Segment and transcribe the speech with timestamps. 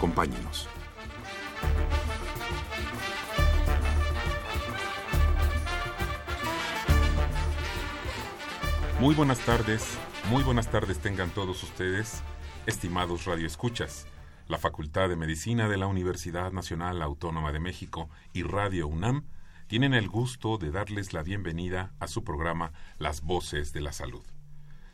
[0.00, 0.66] Acompáñenos.
[8.98, 9.98] Muy buenas tardes,
[10.30, 12.22] muy buenas tardes tengan todos ustedes,
[12.64, 14.06] estimados radioescuchas.
[14.48, 19.26] La Facultad de Medicina de la Universidad Nacional Autónoma de México y Radio UNAM
[19.66, 24.24] tienen el gusto de darles la bienvenida a su programa Las Voces de la Salud.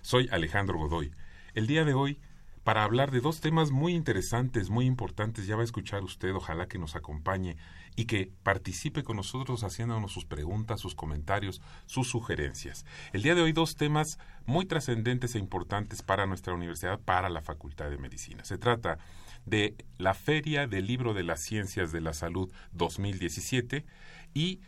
[0.02, 1.14] Soy Alejandro Godoy.
[1.54, 2.18] El día de hoy,
[2.66, 6.66] para hablar de dos temas muy interesantes, muy importantes, ya va a escuchar usted, ojalá
[6.66, 7.56] que nos acompañe
[7.94, 12.84] y que participe con nosotros haciéndonos sus preguntas, sus comentarios, sus sugerencias.
[13.12, 17.40] El día de hoy dos temas muy trascendentes e importantes para nuestra universidad, para la
[17.40, 18.44] Facultad de Medicina.
[18.44, 18.98] Se trata
[19.44, 23.86] de la Feria del Libro de las Ciencias de la Salud 2017
[24.34, 24.60] y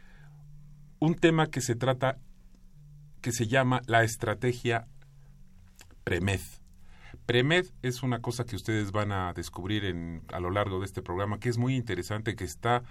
[1.01, 2.21] un tema que se trata
[3.23, 4.87] que se llama la estrategia
[6.05, 6.68] PREMED.
[7.29, 11.03] PREMED es una cosa que ustedes van a descubrir en, a lo largo de este
[11.03, 12.85] programa que es muy interesante, que está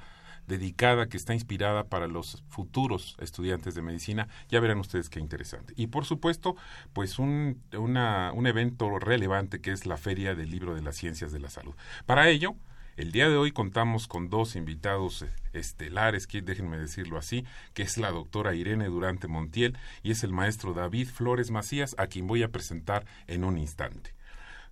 [0.45, 4.27] dedicada, que está inspirada para los futuros estudiantes de medicina.
[4.49, 5.73] Ya verán ustedes qué interesante.
[5.75, 6.55] Y por supuesto,
[6.93, 11.39] pues un, un evento relevante que es la Feria del Libro de las Ciencias de
[11.39, 11.73] la Salud.
[12.05, 12.55] Para ello,
[12.95, 17.43] el día de hoy contamos con dos invitados estelares, que déjenme decirlo así,
[17.73, 22.05] que es la doctora Irene Durante Montiel y es el maestro David Flores Macías, a
[22.05, 24.16] quien voy a presentar en un instante.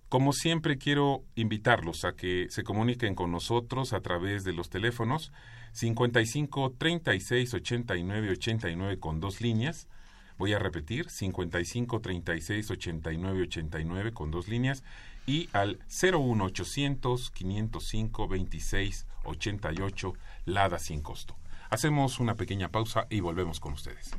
[0.08, 5.32] Como siempre quiero invitarlos a que se comuniquen con nosotros a través de los teléfonos
[5.72, 9.88] 55 36 89 89 con dos líneas.
[10.38, 14.84] Voy a repetir 55 36 89 89 con dos líneas
[15.26, 20.12] y al 01800 505 26 88
[20.44, 21.36] Lada sin costo.
[21.68, 24.12] Hacemos una pequeña pausa y volvemos con ustedes.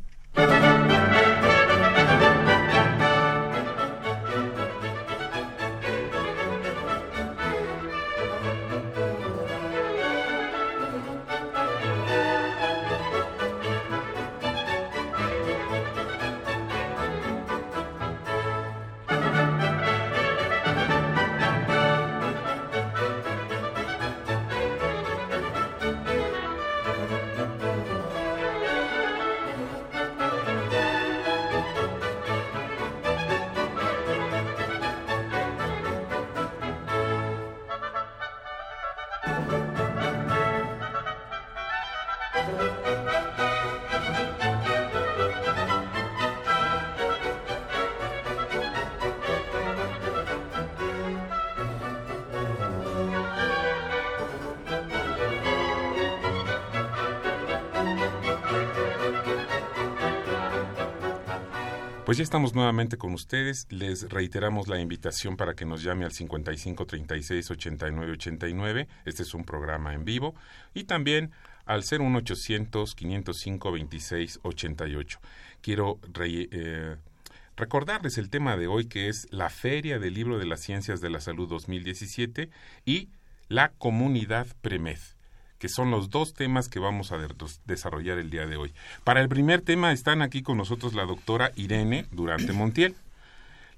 [62.18, 63.68] Pues ya estamos nuevamente con ustedes.
[63.70, 68.88] Les reiteramos la invitación para que nos llame al 55 36 89 89.
[69.06, 70.34] Este es un programa en vivo.
[70.74, 71.30] Y también
[71.68, 75.20] al 01800 505 26 88.
[75.62, 76.96] Quiero eh,
[77.56, 81.12] recordarles el tema de hoy que es la Feria del Libro de las Ciencias de
[81.12, 82.50] la Salud 2017
[82.84, 83.10] y
[83.48, 84.98] la comunidad PREMED
[85.60, 87.18] que son los dos temas que vamos a
[87.66, 88.74] desarrollar el día de hoy.
[89.04, 92.96] Para el primer tema están aquí con nosotros la doctora Irene Durante Montiel.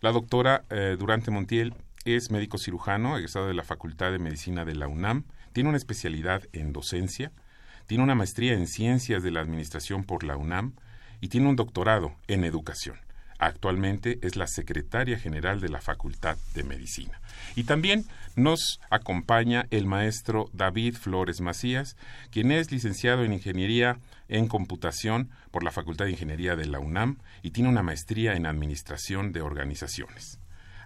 [0.01, 1.73] La doctora eh, Durante Montiel
[2.05, 6.43] es médico cirujano, egresado de la Facultad de Medicina de la UNAM, tiene una especialidad
[6.53, 7.31] en docencia,
[7.87, 10.73] tiene una maestría en ciencias de la administración por la UNAM
[11.21, 12.97] y tiene un doctorado en educación.
[13.39, 17.21] Actualmente es la secretaria general de la Facultad de Medicina.
[17.55, 18.03] Y también
[18.35, 21.95] nos acompaña el maestro David Flores Macías,
[22.31, 23.97] quien es licenciado en Ingeniería
[24.27, 28.45] en Computación por la Facultad de Ingeniería de la UNAM y tiene una maestría en
[28.45, 30.37] Administración de Organizaciones.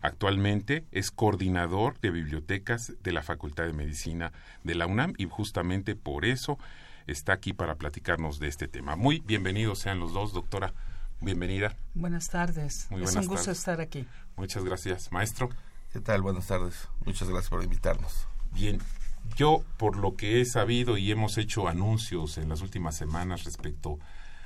[0.04, 4.32] Actualmente es coordinador de bibliotecas de la Facultad de Medicina
[4.64, 6.60] de la UNAM y justamente por eso
[7.08, 8.96] está aquí para platicarnos de este tema.
[8.96, 10.72] Muy bienvenidos sean los dos, doctora
[11.24, 11.76] bienvenida.
[11.94, 12.88] Buenas tardes.
[12.90, 14.06] Muy es un gusto estar aquí.
[14.36, 15.50] Muchas gracias, maestro.
[15.92, 16.22] ¿Qué tal?
[16.22, 16.88] Buenas tardes.
[17.06, 18.28] Muchas gracias por invitarnos.
[18.52, 18.80] Bien,
[19.36, 24.00] yo por lo que he sabido y hemos hecho anuncios en las últimas semanas respecto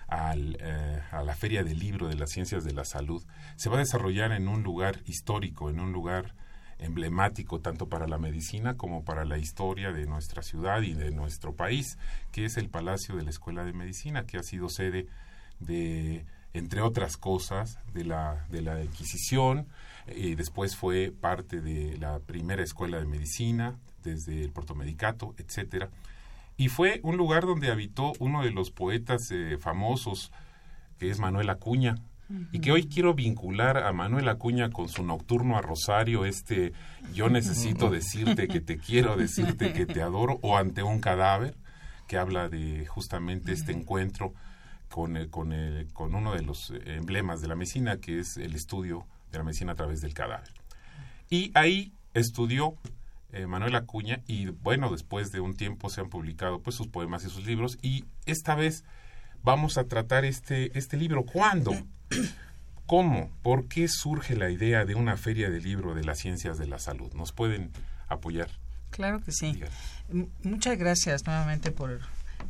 [0.08, 3.24] al, eh, a la Feria del Libro de las Ciencias de la Salud,
[3.56, 6.36] se va a desarrollar en un lugar histórico, en un lugar
[6.80, 11.56] emblemático tanto para la medicina como para la historia de nuestra ciudad y de nuestro
[11.56, 11.98] país,
[12.32, 15.08] que es el Palacio de la Escuela de Medicina, que ha sido sede
[15.60, 16.26] de,
[16.58, 19.68] entre otras cosas, de la, de la Inquisición,
[20.16, 25.90] y después fue parte de la primera escuela de medicina, desde el Medicato, etcétera.
[26.56, 30.32] Y fue un lugar donde habitó uno de los poetas eh, famosos,
[30.98, 31.96] que es Manuel Acuña,
[32.52, 36.74] y que hoy quiero vincular a Manuel Acuña con su nocturno a Rosario, este
[37.14, 41.56] yo necesito decirte que te quiero, decirte que te adoro, o ante un cadáver,
[42.06, 44.34] que habla de justamente este encuentro
[44.90, 45.54] con, con,
[45.94, 49.74] con uno de los emblemas de la medicina, que es el estudio de la medicina
[49.74, 50.52] a través del cadáver.
[51.30, 52.76] Y ahí estudió
[53.34, 57.26] eh, Manuel Acuña y bueno, después de un tiempo se han publicado pues sus poemas
[57.26, 58.86] y sus libros y esta vez
[59.44, 61.26] vamos a tratar este, este libro.
[61.26, 61.74] ¿Cuándo?
[62.86, 63.30] ¿Cómo?
[63.44, 66.80] ¿Por qué surge la idea de una feria de libro de las ciencias de la
[66.80, 67.12] salud?
[67.14, 67.72] ¿Nos pueden
[68.08, 68.50] apoyar?
[68.92, 69.62] Claro que sí.
[70.42, 72.00] Muchas gracias nuevamente por,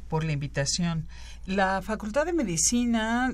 [0.10, 1.08] por la invitación.
[1.46, 3.34] La Facultad de Medicina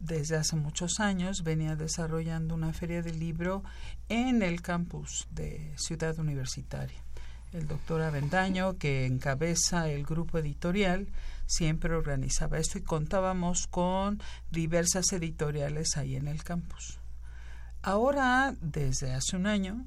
[0.00, 3.62] desde hace muchos años venía desarrollando una feria de libro
[4.08, 6.98] en el campus de Ciudad Universitaria.
[7.52, 11.08] El doctor Avendaño, que encabeza el grupo editorial,
[11.46, 14.20] siempre organizaba esto y contábamos con
[14.50, 16.98] diversas editoriales ahí en el campus.
[17.82, 19.84] Ahora, desde hace un año,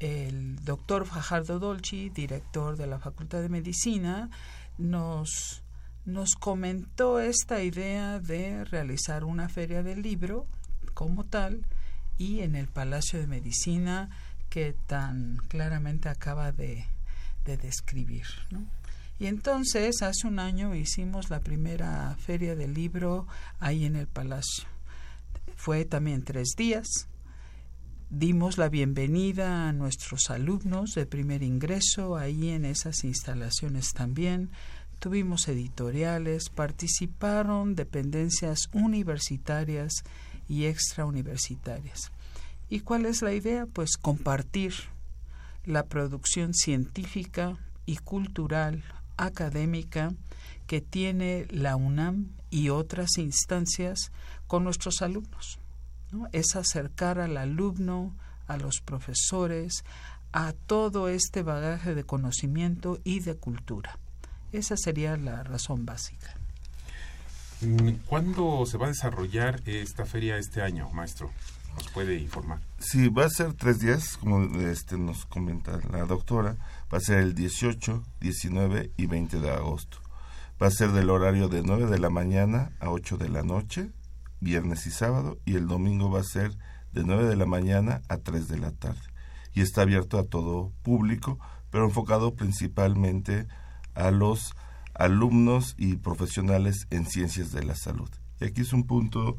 [0.00, 4.30] el doctor Fajardo Dolci, director de la Facultad de Medicina,
[4.78, 5.62] nos,
[6.04, 10.46] nos comentó esta idea de realizar una feria del libro
[10.94, 11.64] como tal
[12.18, 14.10] y en el Palacio de Medicina
[14.50, 16.86] que tan claramente acaba de,
[17.44, 18.26] de describir.
[19.18, 23.26] Y entonces, hace un año hicimos la primera feria del libro
[23.60, 24.64] ahí en el Palacio.
[25.56, 27.06] Fue también tres días.
[28.14, 34.50] Dimos la bienvenida a nuestros alumnos de primer ingreso ahí en esas instalaciones también.
[34.98, 40.04] Tuvimos editoriales, participaron dependencias universitarias
[40.46, 42.12] y extrauniversitarias.
[42.68, 43.64] ¿Y cuál es la idea?
[43.64, 44.74] Pues compartir
[45.64, 47.56] la producción científica
[47.86, 48.84] y cultural
[49.16, 50.12] académica
[50.66, 54.12] que tiene la UNAM y otras instancias
[54.48, 55.61] con nuestros alumnos.
[56.32, 58.14] Es acercar al alumno,
[58.46, 59.84] a los profesores,
[60.32, 63.98] a todo este bagaje de conocimiento y de cultura.
[64.52, 66.34] Esa sería la razón básica.
[67.60, 71.30] Mm, ¿Cuándo se va a desarrollar esta feria este año, maestro?
[71.74, 72.60] ¿Nos puede informar?
[72.78, 76.56] Sí, va a ser tres días, como este nos comenta la doctora.
[76.92, 79.98] Va a ser el 18, 19 y 20 de agosto.
[80.60, 83.90] Va a ser del horario de 9 de la mañana a 8 de la noche,
[84.42, 86.56] viernes y sábado, y el domingo va a ser
[86.92, 89.00] de 9 de la mañana a 3 de la tarde.
[89.54, 91.38] Y está abierto a todo público,
[91.70, 93.46] pero enfocado principalmente
[93.94, 94.54] a los
[94.94, 98.10] alumnos y profesionales en ciencias de la salud.
[98.40, 99.36] Y aquí es un punto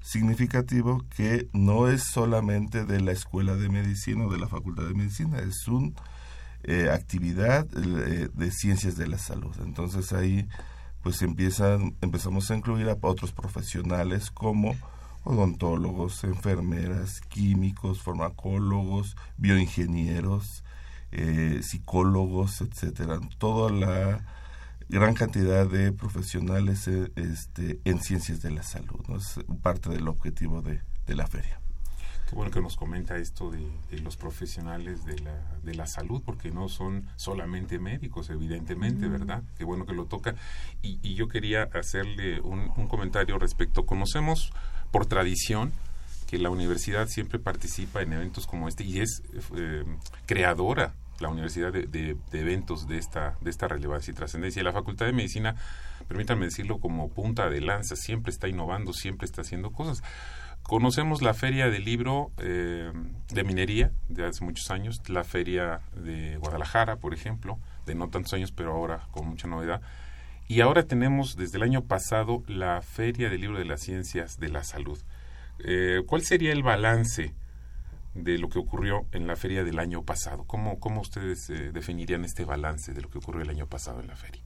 [0.00, 4.94] significativo que no es solamente de la Escuela de Medicina o de la Facultad de
[4.94, 5.94] Medicina, es un
[6.62, 9.54] eh, actividad eh, de ciencias de la salud.
[9.62, 10.48] Entonces ahí
[11.06, 14.74] pues empiezan, empezamos a incluir a otros profesionales como
[15.22, 20.64] odontólogos, enfermeras, químicos, farmacólogos, bioingenieros,
[21.12, 23.20] eh, psicólogos, etcétera.
[23.38, 24.26] Toda la
[24.88, 29.00] gran cantidad de profesionales este, en ciencias de la salud.
[29.06, 29.18] ¿no?
[29.18, 31.60] Es parte del objetivo de la feria.
[32.28, 36.50] Qué bueno que nos comenta esto de, los profesionales de la, de la salud, porque
[36.50, 39.44] no son solamente médicos, evidentemente, ¿verdad?
[39.56, 40.34] Qué bueno que lo toca.
[40.82, 43.86] Y, yo quería hacerle un, comentario respecto.
[43.86, 44.52] Conocemos
[44.90, 45.72] por tradición
[46.26, 49.22] que la universidad siempre participa en eventos como este y es
[49.56, 49.84] eh,
[50.26, 54.62] creadora la universidad de, de, eventos de esta, de esta relevancia y trascendencia.
[54.62, 55.54] La Facultad de Medicina,
[56.08, 60.02] permítanme decirlo como punta de lanza, siempre está innovando, siempre está haciendo cosas.
[60.68, 62.92] Conocemos la feria del libro eh,
[63.28, 68.32] de minería de hace muchos años, la feria de Guadalajara, por ejemplo, de no tantos
[68.32, 69.80] años, pero ahora con mucha novedad.
[70.48, 74.48] Y ahora tenemos desde el año pasado la feria del libro de las ciencias de
[74.48, 74.98] la salud.
[75.60, 77.32] Eh, ¿Cuál sería el balance
[78.14, 80.44] de lo que ocurrió en la feria del año pasado?
[80.48, 84.08] ¿Cómo, cómo ustedes eh, definirían este balance de lo que ocurrió el año pasado en
[84.08, 84.42] la feria?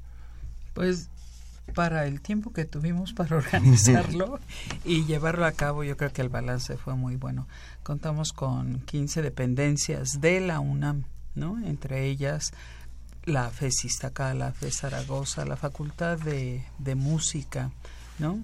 [0.75, 1.09] Pues
[1.75, 4.41] para el tiempo que tuvimos para organizarlo
[4.85, 7.47] y llevarlo a cabo, yo creo que el balance fue muy bueno.
[7.83, 11.59] Contamos con 15 dependencias de la UNAM, ¿no?
[11.65, 12.53] Entre ellas
[13.25, 17.71] la FES Iztacala, la FES Zaragoza, la Facultad de, de Música,
[18.19, 18.39] ¿no?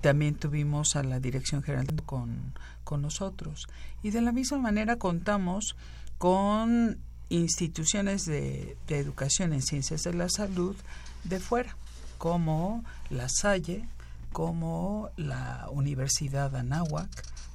[0.00, 3.66] También tuvimos a la Dirección General con, con nosotros.
[4.02, 5.76] Y de la misma manera contamos
[6.18, 6.98] con
[7.28, 10.76] instituciones de, educación en ciencias de la salud
[11.24, 11.76] de fuera,
[12.18, 13.88] como la Salle,
[14.32, 17.10] como la Universidad Anáhuac,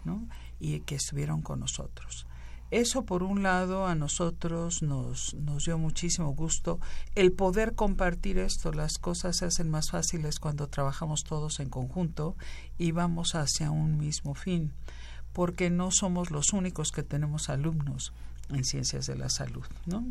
[0.06, 0.27] ¿no?
[0.60, 2.25] y que estuvieron con nosotros.
[2.72, 6.80] Eso, por un lado, a nosotros nos, nos dio muchísimo gusto
[7.15, 8.72] el poder compartir esto.
[8.72, 12.38] Las cosas se hacen más fáciles cuando trabajamos todos en conjunto
[12.77, 14.72] y vamos hacia un mismo fin,
[15.34, 18.13] porque no somos los únicos que tenemos alumnos
[18.50, 20.06] en ciencias de la salud, ¿no?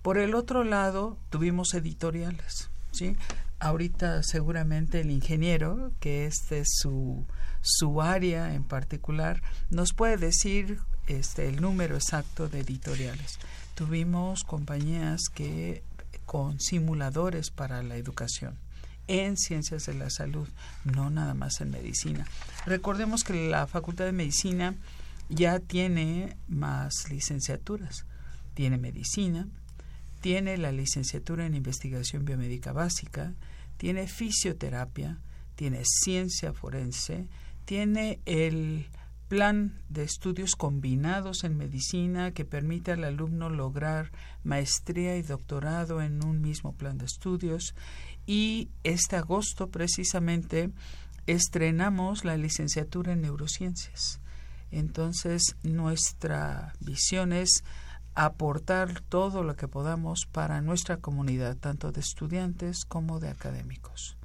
[0.00, 3.16] Por el otro lado, tuvimos editoriales, ¿sí?
[3.60, 7.26] Ahorita seguramente el ingeniero, que este es su,
[7.60, 13.38] su área en particular, nos puede decir este, el número exacto de editoriales.
[13.74, 15.82] Tuvimos compañías que
[16.24, 18.56] con simuladores para la educación
[19.08, 20.48] en ciencias de la salud,
[20.84, 22.26] no nada más en medicina.
[22.64, 24.76] Recordemos que la Facultad de Medicina
[25.28, 28.06] ya tiene más licenciaturas.
[28.54, 29.48] Tiene medicina,
[30.20, 33.32] tiene la licenciatura en investigación biomédica básica,
[33.80, 35.16] tiene fisioterapia,
[35.54, 37.28] tiene ciencia forense,
[37.64, 38.90] tiene el
[39.26, 44.12] plan de estudios combinados en medicina que permite al alumno lograr
[44.44, 47.74] maestría y doctorado en un mismo plan de estudios
[48.26, 50.68] y este agosto precisamente
[51.26, 54.20] estrenamos la licenciatura en neurociencias.
[54.70, 57.64] Entonces, nuestra visión es
[58.14, 64.16] aportar todo lo que podamos para nuestra comunidad, tanto de estudiantes como de académicos.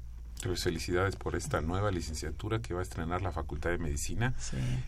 [0.42, 4.34] Pues felicidades por esta nueva licenciatura que va a estrenar la Facultad de Medicina.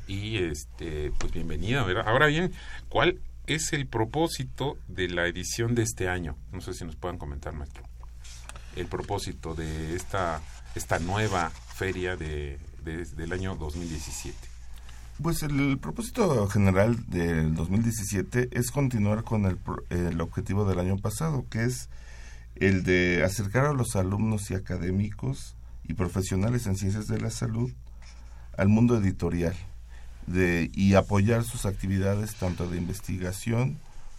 [0.07, 1.87] Y este, pues bienvenida.
[2.07, 2.53] Ahora bien,
[2.89, 6.37] ¿cuál es el propósito de la edición de este año?
[6.53, 7.83] No sé si nos puedan comentar, maestro.
[8.77, 10.43] El propósito de esta,
[10.75, 14.58] esta nueva feria de, del año 2017.
[15.23, 19.59] Pues el, propósito general del 2017 es continuar con el,
[19.91, 21.89] el, objetivo del año pasado, que es
[22.55, 27.73] el de acercar a los alumnos y académicos y profesionales en ciencias de la salud
[28.57, 29.55] al mundo editorial
[30.29, 33.79] de, y apoyar sus actividades tanto de investigación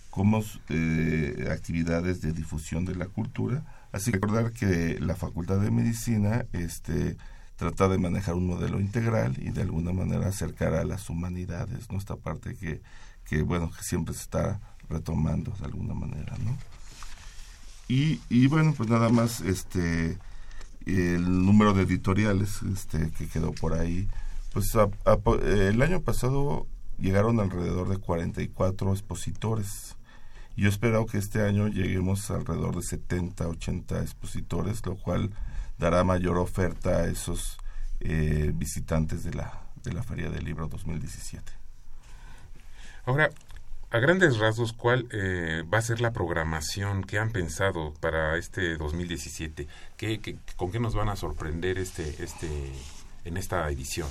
[0.10, 3.64] como eh, actividades de difusión de la cultura.
[3.94, 7.16] Así que recordar que la Facultad de Medicina este,
[7.60, 11.98] trata de manejar un modelo integral y de alguna manera acercar a las humanidades, ¿no?
[11.98, 12.82] Esta parte que,
[13.26, 16.58] que bueno, que siempre se está retomando de alguna manera, ¿no?
[17.90, 20.18] Y, y bueno, pues nada más, este,
[20.86, 24.08] el número de editoriales este, que quedó por ahí,
[24.54, 24.74] pues
[25.44, 26.66] el año pasado
[26.98, 29.98] llegaron alrededor de 44 expositores.
[30.56, 35.32] Yo espero que este año lleguemos alrededor de 70, 80 expositores, lo cual
[35.80, 37.58] dará mayor oferta a esos
[38.02, 41.52] eh, visitantes de la, de la Feria del Libro 2017.
[43.06, 43.30] Ahora,
[43.92, 48.78] a grandes rasgos, ¿cuál eh, va a ser la programación que han pensado para este
[48.78, 49.68] 2017?
[49.98, 52.48] ¿Qué, con qué nos van a sorprender este, este,
[53.26, 54.10] en esta edición?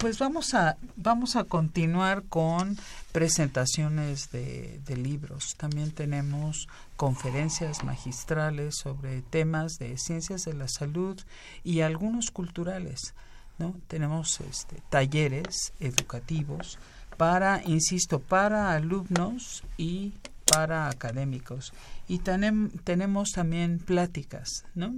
[0.00, 2.78] Pues vamos a, vamos a continuar con
[3.12, 5.56] presentaciones de, libros.
[5.58, 11.20] También tenemos conferencias magistrales sobre temas de ciencias de la salud
[11.64, 13.12] y algunos culturales.
[13.58, 13.74] ¿no?
[13.88, 16.78] Tenemos este, talleres educativos
[17.18, 20.14] para, insisto, para alumnos y
[20.50, 21.74] para académicos.
[22.08, 24.94] Y tenemos también pláticas, ¿no?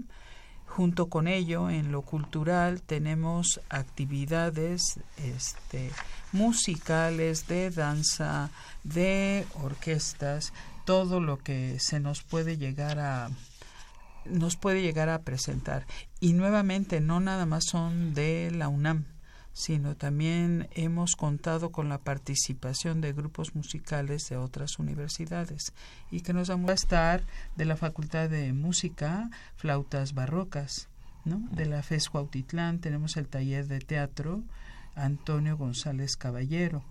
[0.76, 5.90] Junto con ello, en lo cultural tenemos actividades este,
[6.32, 8.48] musicales, de danza,
[8.82, 10.54] de orquestas,
[10.86, 13.28] todo lo que se nos puede llegar a
[14.24, 15.84] nos puede llegar a presentar.
[16.20, 19.04] Y nuevamente, no nada más son de la UNAM,
[19.52, 25.72] sino también hemos contado con la participación de grupos musicales de otras universidades
[26.10, 27.22] y que nos vamos a estar
[27.56, 30.88] de la Facultad de Música, flautas barrocas,
[31.24, 31.40] ¿no?
[31.50, 34.42] De la FES Cuautitlán tenemos el taller de teatro
[34.94, 36.82] Antonio González Caballero.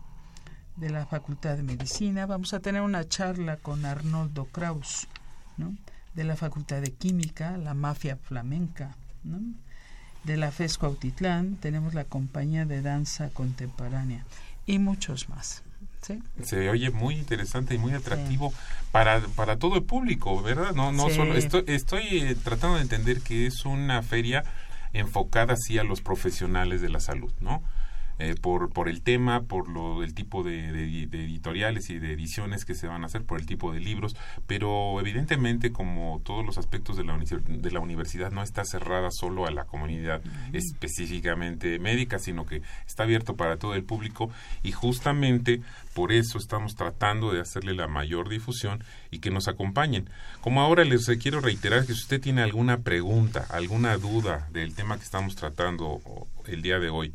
[0.77, 5.08] De la Facultad de Medicina vamos a tener una charla con Arnoldo Kraus,
[5.58, 5.75] ¿no?
[6.13, 9.39] De la Facultad de Química, la mafia flamenca, ¿no?
[10.23, 14.25] De la FES Cuautitlán, tenemos la compañía de danza contemporánea
[14.65, 15.63] y muchos más.
[16.43, 18.53] Se oye muy interesante y muy atractivo
[18.91, 20.73] para, para todo el público, ¿verdad?
[20.73, 24.43] No, no solo estoy, estoy eh, tratando de entender que es una feria
[24.93, 27.61] enfocada así a los profesionales de la salud, ¿no?
[28.23, 30.69] Eh, por, por el tema, por lo, el tipo de,
[31.11, 34.99] editoriales y de ediciones que se van a hacer, por el tipo de libros, pero
[34.99, 39.51] evidentemente como todos los aspectos de la, de la universidad no está cerrada solo a
[39.51, 40.21] la comunidad
[40.53, 44.29] específicamente médica, sino que está abierto para todo el público
[44.61, 45.61] y justamente
[45.95, 50.07] por eso estamos tratando de hacerle la mayor difusión y que nos acompañen.
[50.41, 54.97] Como ahora les quiero reiterar que si usted tiene alguna pregunta, alguna duda del tema
[54.97, 56.01] que estamos tratando
[56.45, 57.13] el día de hoy,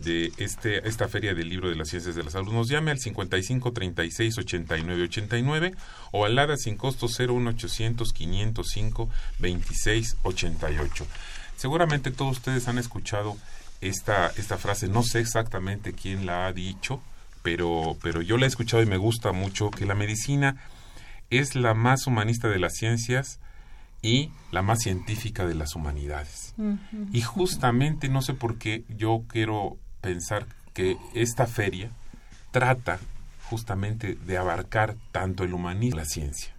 [0.00, 2.98] de este, esta Feria del Libro de las Ciencias de la Salud, nos llame al
[2.98, 5.74] 55 36 89 89
[6.12, 11.06] o al ADA sin costo 01800 505 26 88.
[11.56, 13.36] Seguramente todos ustedes han escuchado
[13.80, 17.02] esta, esta frase, no sé exactamente quién la ha dicho,
[17.42, 20.56] pero, pero yo la he escuchado y me gusta mucho, que la medicina
[21.30, 23.40] es la más humanista de las ciencias
[24.02, 26.54] y la más científica de las humanidades.
[27.12, 31.90] Y justamente, no sé por qué, yo quiero pensar que esta feria
[32.50, 32.98] trata
[33.44, 36.52] justamente de abarcar tanto el humanismo y la ciencia.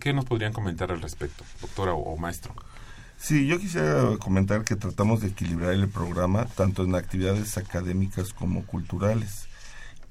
[0.00, 2.54] qué nos podrían comentar al respecto, doctora o maestro?
[3.18, 8.64] Sí, yo quisiera comentar que tratamos de equilibrar el programa tanto en actividades académicas como
[8.64, 9.48] culturales.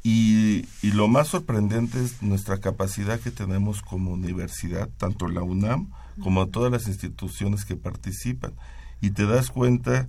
[0.04, 5.90] Y, lo más sorprendente es nuestra capacidad que tenemos como universidad, tanto la UNAM
[6.22, 8.54] como todas las instituciones que participan.
[9.02, 10.08] Y te das cuenta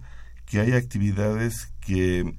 [0.49, 2.35] que hay actividades que,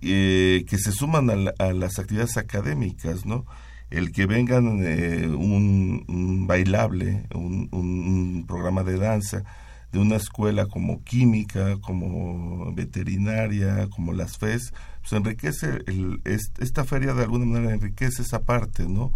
[0.00, 3.44] eh, que se suman a, las actividades académicas, ¿no?
[3.90, 9.44] El que vengan eh, un, bailable, un, un programa de danza,
[9.92, 17.12] de una escuela como química, como veterinaria, como las FES, pues enriquece, el, esta feria
[17.12, 19.12] de alguna manera enriquece esa parte, ¿no?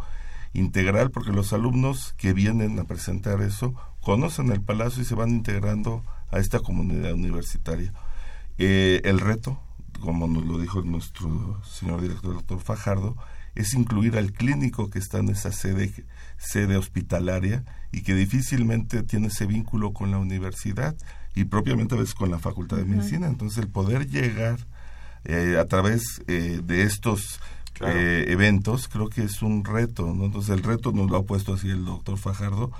[0.52, 5.30] Integral, porque los alumnos que vienen a presentar eso conocen el palacio y se van
[5.30, 6.02] integrando
[6.35, 7.93] a esta comunidad universitaria.
[8.59, 9.61] Eh, el reto,
[10.00, 13.17] como nos lo dijo nuestro señor director, doctor Fajardo,
[13.55, 15.93] es incluir al clínico que está en esa sede,
[16.37, 20.97] sede hospitalaria y que difícilmente tiene ese vínculo con la universidad
[21.37, 23.29] y propiamente a veces con la Facultad de Medicina.
[23.29, 24.59] Entonces, el poder llegar
[25.25, 27.41] eh, a través eh, de estos
[27.81, 30.12] eh, eventos creo que es un reto.
[30.12, 30.25] ¿no?
[30.25, 32.73] Entonces, el reto nos lo ha puesto así el doctor Fajardo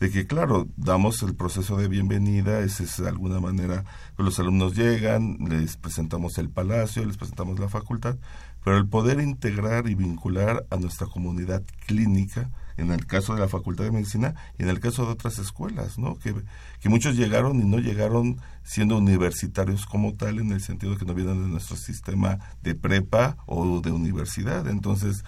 [0.00, 3.84] de que claro, damos el proceso de bienvenida, ese es de alguna manera,
[4.16, 8.16] los alumnos llegan, les presentamos el palacio, les presentamos la facultad,
[8.64, 13.48] pero el poder integrar y vincular a nuestra comunidad clínica, en el caso de la
[13.48, 16.16] Facultad de Medicina y en el caso de otras escuelas, ¿no?
[16.16, 16.32] Que,
[16.80, 21.04] que muchos llegaron y no llegaron siendo universitarios como tal, en el sentido de que
[21.04, 24.68] no vienen de nuestro sistema de prepa o de universidad.
[24.68, 25.24] Entonces,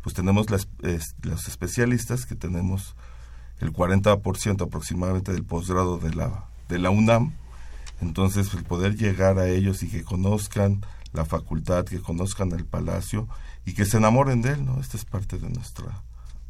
[0.00, 0.66] pues tenemos las,
[1.22, 2.96] los especialistas que tenemos
[3.60, 7.34] el 40% aproximadamente del posgrado de la, de la UNAM.
[8.00, 13.28] Entonces, el poder llegar a ellos y que conozcan la facultad, que conozcan el palacio
[13.64, 14.80] y que se enamoren de él, ¿no?
[14.80, 16.02] Esta es parte de nuestra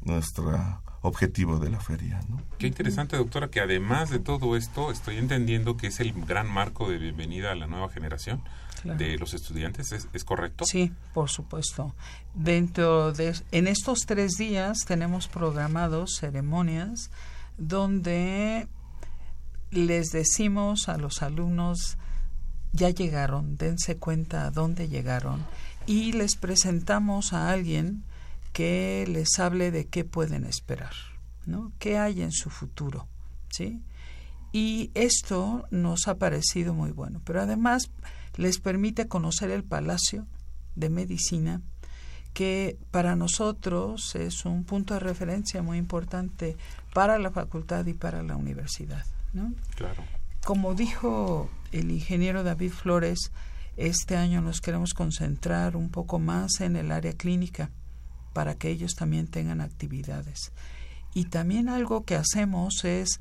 [0.05, 2.19] nuestra objetivo de la feria.
[2.29, 2.41] ¿no?
[2.59, 6.91] Qué interesante, doctora, que además de todo esto, estoy entendiendo que es el gran marco
[6.91, 8.43] de bienvenida a la nueva generación
[8.85, 10.65] de los estudiantes, ¿Es, ¿Es, correcto?
[10.67, 11.95] Sí, por supuesto.
[12.35, 17.11] Dentro de, en estos tres días tenemos programados ceremonias
[17.57, 18.67] donde
[19.71, 21.97] les decimos a los alumnos
[22.73, 25.45] ya llegaron, dense cuenta a dónde llegaron
[25.87, 28.05] y les presentamos a alguien
[28.55, 30.95] que les hable de qué pueden esperar,
[31.45, 31.73] ¿no?
[31.81, 33.09] ¿Qué hay en su futuro?
[33.51, 33.83] ¿Sí?
[34.53, 37.91] Y esto nos ha parecido muy bueno, pero además
[38.37, 40.29] les permite conocer el Palacio
[40.77, 41.63] de Medicina,
[42.33, 46.57] que para nosotros es un punto de referencia muy importante
[46.95, 49.05] para la facultad y para la universidad.
[49.33, 49.53] ¿no?
[49.75, 50.05] Claro.
[50.45, 53.33] Como dijo el ingeniero David Flores,
[53.77, 57.73] este año nos queremos concentrar un poco más en el área clínica
[58.35, 60.53] para que ellos también tengan actividades.
[61.15, 63.21] Y también algo que hacemos es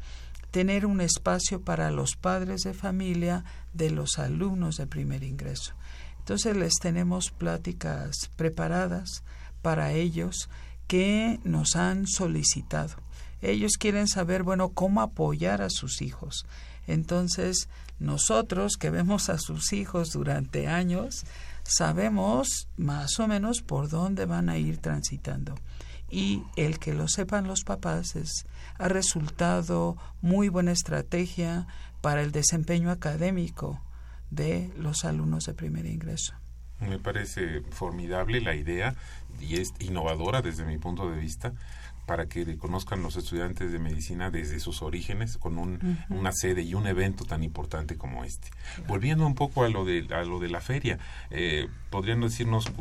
[0.52, 5.74] tener un espacio para los padres de familia de los alumnos de primer ingreso.
[6.20, 9.24] Entonces les tenemos pláticas preparadas
[9.62, 10.50] para ellos
[10.88, 12.96] que nos han solicitado.
[13.42, 16.46] Ellos quieren saber, bueno, cómo apoyar a sus hijos.
[16.88, 17.68] Entonces,
[18.00, 21.26] nosotros que vemos a sus hijos durante años,
[21.64, 25.56] sabemos más o menos por dónde van a ir transitando.
[26.10, 28.46] Y el que lo sepan los papás es,
[28.78, 31.68] ha resultado muy buena estrategia
[32.02, 33.82] para el desempeño académico
[34.30, 36.34] de los alumnos de primer ingreso.
[36.80, 38.96] Me parece formidable la idea
[39.40, 41.54] y es innovadora desde mi punto de vista
[42.06, 45.58] para que conozcan los estudiantes de medicina desde sus orígenes con
[46.10, 48.50] una sede y un evento tan importante como este.
[48.88, 51.00] Volviendo un poco a lo de, a lo de la feria,
[51.32, 52.72] eh, ¿podrían decirnos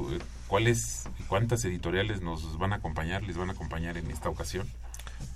[0.49, 4.67] cuáles cuántas editoriales nos van a acompañar, les van a acompañar en esta ocasión?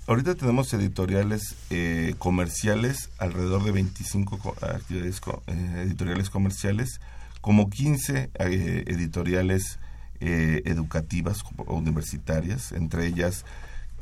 [0.07, 7.01] Ahorita tenemos editoriales eh, comerciales, alrededor de 25 actividades eh, editoriales comerciales,
[7.41, 9.79] como 15 eh, editoriales
[10.19, 13.45] educativas o universitarias, entre ellas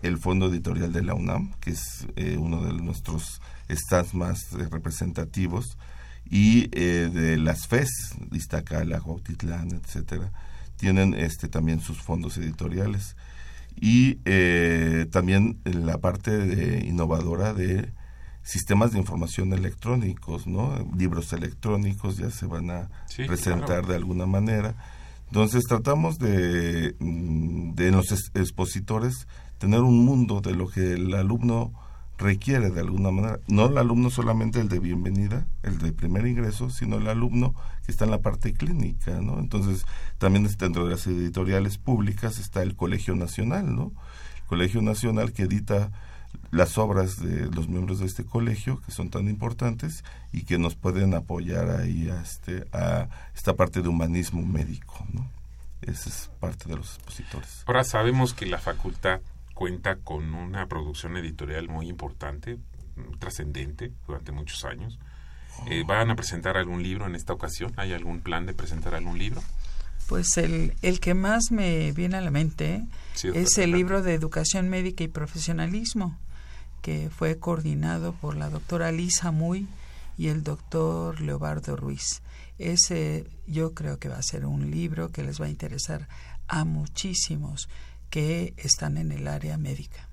[0.05, 5.77] el Fondo Editorial de la UNAM, que es uno de nuestros stands más representativos,
[6.27, 10.31] y de las FES, Iztacala, Cuautitlán, etcétera,
[10.77, 13.15] tienen este también sus fondos editoriales
[13.79, 17.91] y eh, también la parte de innovadora de
[18.43, 20.87] sistemas de información electrónicos, ¿no?
[20.95, 22.89] Libros electrónicos ya se van a
[23.25, 24.75] presentar de alguna manera.
[25.27, 29.27] Entonces tratamos de, mm, de los expositores
[29.65, 31.73] tener un mundo de lo que el alumno
[32.19, 36.69] requiere de alguna manera, no el alumno solamente el de bienvenida, el de primer ingreso,
[36.69, 39.39] sino el alumno que está en la parte clínica, ¿no?
[39.39, 39.87] Entonces,
[40.19, 43.91] también dentro de las editoriales públicas está el Colegio Nacional, ¿no?
[44.35, 45.91] El Colegio Nacional que edita
[46.51, 50.75] las obras de los miembros de este colegio que son tan importantes y que nos
[50.75, 55.27] pueden apoyar ahí a, este, a esta parte de humanismo médico, ¿no?
[55.81, 57.63] Esa es parte de los expositores.
[57.65, 59.21] Ahora sabemos que la facultad
[59.55, 62.59] cuenta con una producción editorial muy importante,
[63.17, 64.99] trascendente durante muchos años.
[65.67, 67.73] Eh, ¿Van a presentar algún libro en esta ocasión?
[67.77, 69.41] ¿Hay algún plan de presentar algún libro?
[70.07, 72.85] Pues el, el que más me viene a la mente
[73.23, 76.19] es el libro de Educación Médica y Profesionalismo,
[76.81, 79.67] que fue coordinado por la doctora Lisa Muy
[80.17, 82.21] y el doctor Leobardo Ruiz.
[82.59, 86.07] Ese yo creo que va a ser un libro que les va a interesar
[86.47, 87.67] a muchísimos
[88.09, 90.09] que están en el área médica.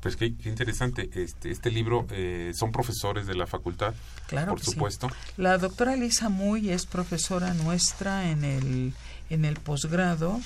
[0.00, 1.10] Pues qué, interesante.
[1.14, 3.94] Este, este libro, eh, ¿son profesores de la facultad?
[4.28, 4.52] Claro.
[4.52, 5.10] Por supuesto.
[5.36, 8.94] La doctora Lisa Muy es profesora nuestra en el,
[9.30, 10.40] en el posgrado.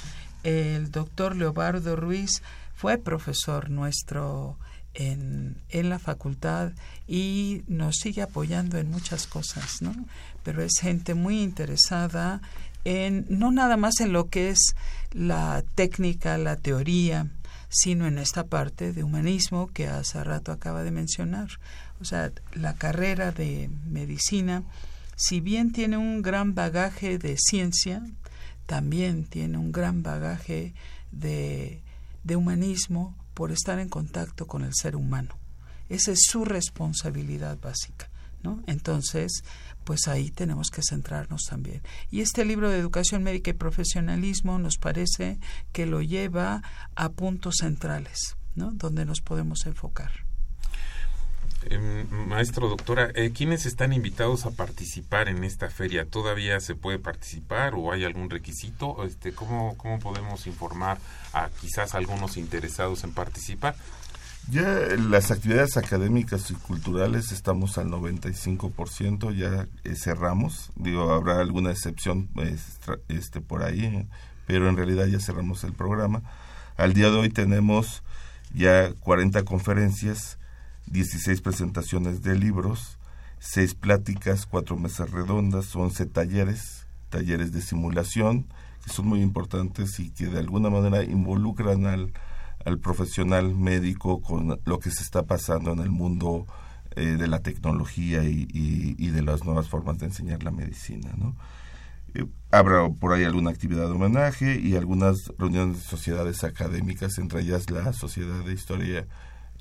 [0.45, 2.43] El doctor Leobardo Ruiz
[2.75, 4.57] fue profesor nuestro
[4.95, 6.73] en, en la facultad
[7.07, 9.95] y nos sigue apoyando en muchas cosas, ¿no?
[10.43, 12.41] Pero es gente muy interesada
[12.85, 14.75] en no nada más en lo que es
[15.13, 17.27] la técnica, la teoría,
[17.69, 21.49] sino en esta parte de humanismo que hace rato acaba de mencionar.
[22.01, 24.65] O sea, la carrera de medicina,
[25.17, 28.03] si bien tiene un gran bagaje de ciencia,
[28.67, 30.75] también tiene un gran bagaje
[31.13, 31.83] de,
[32.25, 35.37] de humanismo por estar en contacto con el ser humano.
[35.89, 38.09] Esa es su responsabilidad básica.
[38.43, 38.63] ¿no?
[38.67, 39.45] Entonces,
[39.85, 41.83] pues ahí tenemos que centrarnos también.
[42.11, 45.39] Y este libro de educación médica y profesionalismo nos parece
[45.73, 46.63] que lo lleva
[46.95, 48.73] a puntos centrales, ¿no?
[48.73, 50.11] Donde nos podemos enfocar.
[51.69, 56.07] Em, maestro, doctora, eh, ¿quiénes están invitados a participar en esta feria?
[56.07, 59.05] ¿Todavía se puede participar o hay algún requisito?
[59.05, 60.99] Este, ¿cómo, ¿Cómo podemos informar
[61.35, 63.77] a quizás algunos interesados en participar?
[64.49, 64.65] Ya
[64.97, 70.71] las actividades académicas y culturales estamos al 95%, ya eh, cerramos.
[70.75, 72.29] Digo, habrá alguna excepción
[73.09, 74.09] este por ahí,
[74.47, 76.23] pero en realidad ya cerramos el programa.
[76.77, 78.03] Al día de hoy tenemos
[78.53, 80.39] ya 40 conferencias,
[80.87, 82.99] 16 presentaciones de libros,
[83.39, 88.47] 6 pláticas, 4 mesas redondas, 11 talleres, talleres de simulación,
[88.85, 92.13] que son muy importantes y que de alguna manera involucran al
[92.65, 96.47] al profesional médico con lo que se está pasando en el mundo
[96.97, 101.11] eh, de la tecnología y, de las nuevas formas de enseñar la medicina.
[101.17, 101.37] ¿no?
[102.15, 107.43] Eh, habrá por ahí alguna actividad de homenaje y algunas reuniones de sociedades académicas, entre
[107.43, 109.07] ellas la Sociedad de Historia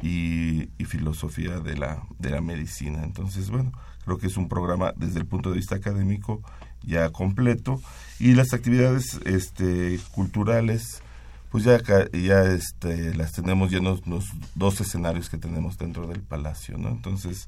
[0.02, 3.04] y, Filosofía de la, de la Medicina.
[3.04, 3.72] Entonces, bueno,
[4.06, 6.42] creo que es un programa desde el punto de vista académico
[6.82, 7.80] ya completo
[8.20, 11.04] y las actividades este, culturales
[11.52, 11.80] pues ya,
[12.12, 16.90] ya este, las tenemos llenos los dos escenarios que tenemos dentro del palacio, ¿no?
[16.90, 17.48] Entonces,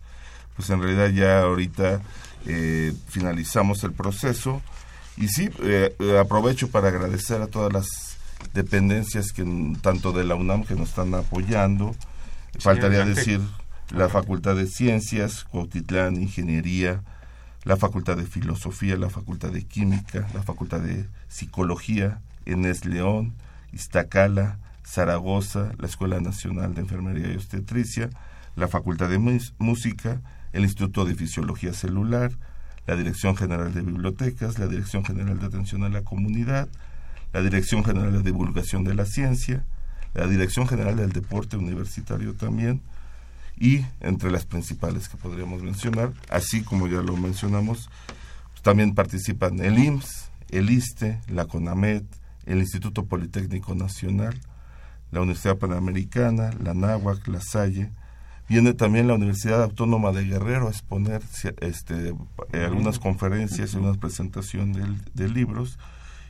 [0.56, 2.02] pues en realidad ya ahorita
[2.46, 4.62] eh, finalizamos el proceso.
[5.18, 7.88] Y sí, eh, aprovecho para agradecer a todas las
[8.54, 9.46] dependencias que
[9.82, 11.96] tanto de la UNAM que nos están apoyando,
[12.60, 13.40] faltaría decir
[13.92, 17.04] la Facultad de Ciencias, Cuautitlán, Ingeniería,
[17.64, 23.34] la Facultad de Filosofía, la Facultad de Química, la Facultad de Psicología, Enes León,
[23.74, 28.10] Iztacala, Zaragoza, la Escuela Nacional de Enfermería y Obstetricia,
[28.56, 29.20] la Facultad de
[29.58, 30.22] Música,
[30.54, 32.32] el Instituto de Fisiología Celular,
[32.88, 36.68] la Dirección General de Bibliotecas, la Dirección General de Atención a la Comunidad,
[37.32, 39.64] la Dirección General de Divulgación de la Ciencia,
[40.14, 42.82] la Dirección General del Deporte Universitario también,
[43.58, 47.90] y entre las principales que podríamos mencionar, así como ya lo mencionamos,
[48.64, 52.04] también participan el IMSS, el ISTE, la CONAMED,
[52.52, 54.40] el Instituto Politécnico Nacional,
[55.12, 57.92] la Universidad Panamericana, la NAHUAC, la Salle.
[58.48, 61.22] Viene también la Universidad Autónoma de Guerrero a exponer
[61.62, 62.14] este,
[62.54, 64.74] algunas conferencias y una presentación
[65.14, 65.80] de, libros.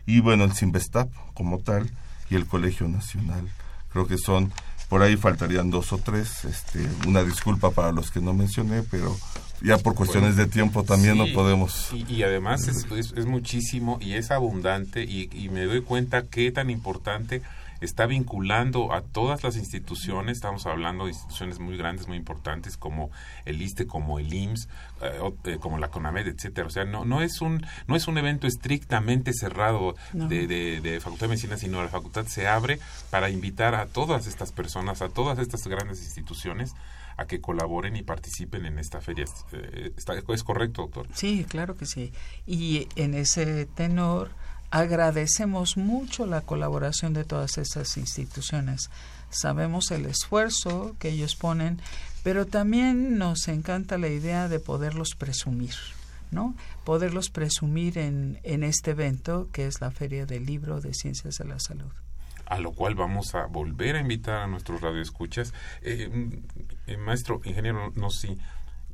[0.05, 1.89] Y bueno, el Sinvestap como tal
[2.29, 3.47] y el Colegio Nacional.
[3.89, 4.51] Creo que son,
[4.91, 6.43] por ahí faltarían dos o tres.
[6.43, 9.17] Este, una disculpa para los que no mencioné, pero
[9.62, 11.91] ya por cuestiones de tiempo también no podemos.
[12.10, 16.69] Y, además es, es, muchísimo y es abundante y, y me doy cuenta qué tan
[16.69, 17.41] importante
[17.81, 23.09] está vinculando a todas las instituciones, estamos hablando de instituciones muy grandes, muy importantes como
[23.45, 24.69] el ISTE, como el IMSS,
[25.01, 26.67] eh, eh, como la CONAMED, etcétera.
[26.67, 31.25] O sea, no, no es un no es un evento estrictamente cerrado de, de, Facultad
[31.25, 35.39] de Medicina, sino la facultad se abre para invitar a todas estas personas, a todas
[35.39, 36.73] estas grandes instituciones
[37.17, 39.25] a que colaboren y participen en esta feria.
[39.51, 39.93] Eh,
[40.29, 41.07] ¿Es correcto, doctor?
[41.13, 42.13] Sí, claro que sí.
[42.45, 44.31] Y en ese tenor
[44.71, 48.89] agradecemos mucho la colaboración de todas esas instituciones.
[49.29, 51.81] Sabemos el esfuerzo que ellos ponen,
[52.23, 55.75] pero también nos encanta la idea de poderlos presumir,
[56.31, 56.55] ¿no?
[56.86, 61.45] Poderlos presumir en, en este evento que es la Feria del Libro de Ciencias de
[61.45, 61.91] la Salud
[62.51, 65.53] a lo cual vamos a volver a invitar a nuestros radioescuchas.
[65.81, 66.10] Eh,
[66.86, 68.10] eh, maestro, ingeniero, no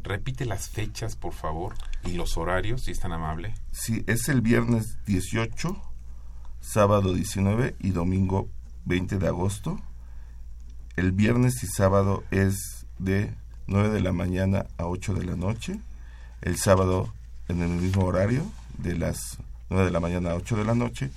[0.07, 3.53] repite las fechas, por favor, y los horarios, si es tan amable.
[3.71, 5.75] Sí, es el viernes 18,
[6.59, 8.49] sábado 19 y domingo
[8.85, 9.79] 20 de agosto.
[10.95, 13.33] El viernes y sábado es de
[13.67, 15.79] 9 de la mañana a 8 de la noche.
[16.41, 17.13] El sábado
[17.47, 18.43] en el mismo horario,
[18.77, 19.37] de las
[19.69, 21.11] 9 de la mañana a 8 de la noche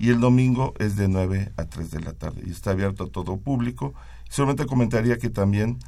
[0.00, 3.08] y el domingo es de 9 a 3 de la tarde y está abierto a
[3.08, 3.92] todo público.
[4.30, 5.78] Solamente comentaría que también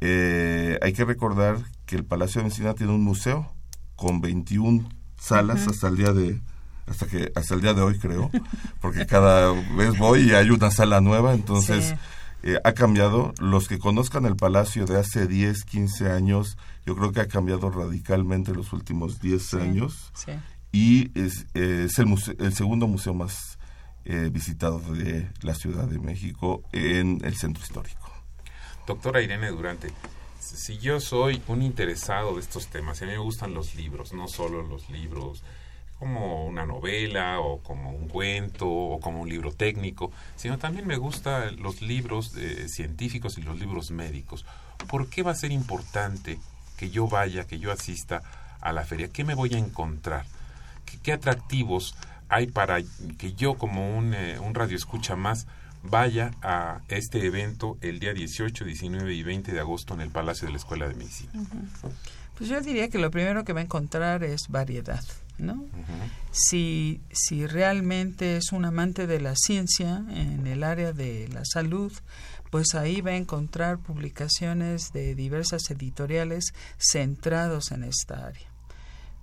[0.00, 3.52] eh, hay que recordar que el Palacio de Medicina tiene un museo
[3.94, 6.40] con 21 salas hasta el día de
[6.86, 8.30] hasta que hasta el día de hoy creo,
[8.80, 11.94] porque cada vez voy y hay una sala nueva, entonces
[12.42, 13.34] eh, ha cambiado.
[13.40, 17.70] Los que conozcan el palacio de hace 10, 15 años, yo creo que ha cambiado
[17.70, 20.12] radicalmente los últimos 10 años.
[20.70, 23.58] y es, es el, el, segundo museo más
[24.04, 28.12] eh, visitado de la Ciudad de México en el centro histórico.
[28.86, 29.88] Doctora Irene Durante,
[30.40, 34.12] si yo soy un interesado de estos temas, y a mí me gustan los libros,
[34.12, 35.42] no solo los libros
[35.98, 40.96] como una novela o como un cuento o como un libro técnico, sino también me
[40.96, 44.44] gustan los libros eh, científicos y los libros médicos.
[44.88, 46.38] ¿Por qué va a ser importante
[46.76, 48.22] que yo vaya, que yo asista
[48.60, 49.08] a la feria?
[49.08, 50.26] ¿Qué me voy a encontrar?
[51.02, 51.94] qué, atractivos
[52.28, 52.78] hay para
[53.18, 55.46] que yo como un, eh, un radio escucha más
[55.88, 60.46] vaya a este evento el día 18, 19 y 20 de agosto en el Palacio
[60.46, 61.32] de la Escuela de Medicina?
[62.36, 65.02] Pues yo diría que lo primero que va a encontrar es variedad,
[65.38, 65.64] ¿no?
[66.32, 71.92] si, si realmente es un amante de la ciencia en el área de la salud,
[72.50, 78.48] pues ahí va a encontrar publicaciones de diversas editoriales centrados en esta área.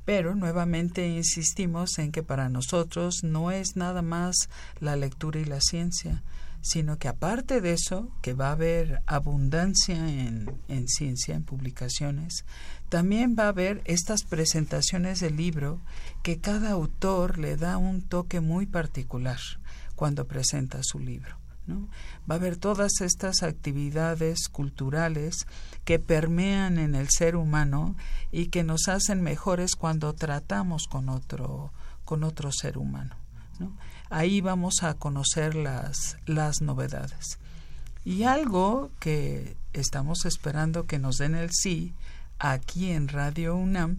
[0.05, 4.35] Pero nuevamente insistimos en que para nosotros no es nada más
[4.79, 6.23] la lectura y la ciencia,
[6.63, 12.45] sino que aparte de eso, que va a haber abundancia en, en ciencia, en publicaciones,
[12.87, 15.81] también va a haber estas presentaciones del libro
[16.23, 19.39] que cada autor le da un toque muy particular
[19.95, 21.37] cuando presenta su libro.
[21.67, 21.89] ¿no?
[22.29, 25.45] Va a haber todas estas actividades culturales
[25.83, 27.97] que permean en el ser humano
[28.31, 31.73] y que nos hacen mejores cuando tratamos con otro,
[32.05, 33.17] con otro ser humano.
[34.13, 37.39] Ahí vamos a conocer las, las novedades.
[38.05, 41.95] Y algo que estamos esperando que nos den el sí
[42.37, 43.97] aquí en Radio UNAM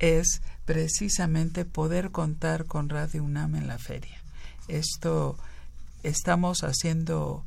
[0.00, 4.20] es precisamente poder contar con Radio UNAM en la feria.
[4.66, 5.38] Esto
[6.02, 7.44] estamos haciendo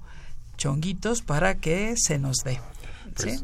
[0.56, 2.62] chonguitos para que se nos dé.
[3.14, 3.44] Pues,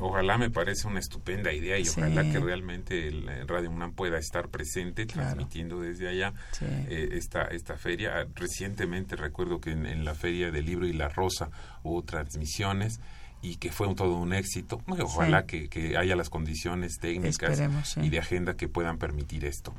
[0.00, 4.18] ojalá me parece una estupenda idea y ojalá que realmente el eh, Radio UNAM pueda
[4.18, 8.26] estar presente transmitiendo desde allá eh, esta, esta feria.
[8.34, 11.50] Recientemente recuerdo que en, la feria del libro y la rosa
[11.82, 13.00] hubo transmisiones
[13.42, 14.80] y que fue un, todo un éxito.
[14.86, 17.60] Ojalá que, que, haya las condiciones técnicas
[17.96, 19.74] y de agenda que puedan permitir esto.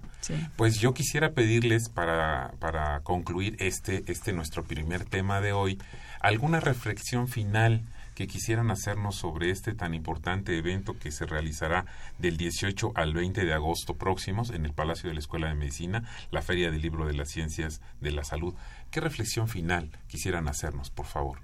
[0.58, 5.80] Pues yo quisiera pedirles para, para concluir este, este nuestro primer tema de hoy,
[6.19, 7.84] alguna reflexión final
[8.15, 11.86] que quisieran hacernos sobre este tan importante evento que se realizará
[12.19, 16.04] del 18 al 20 de agosto próximos en el Palacio de la Escuela de Medicina,
[16.32, 18.54] la Feria del Libro de las Ciencias de la Salud.
[18.91, 21.39] ¿Qué reflexión final quisieran hacernos, por favor?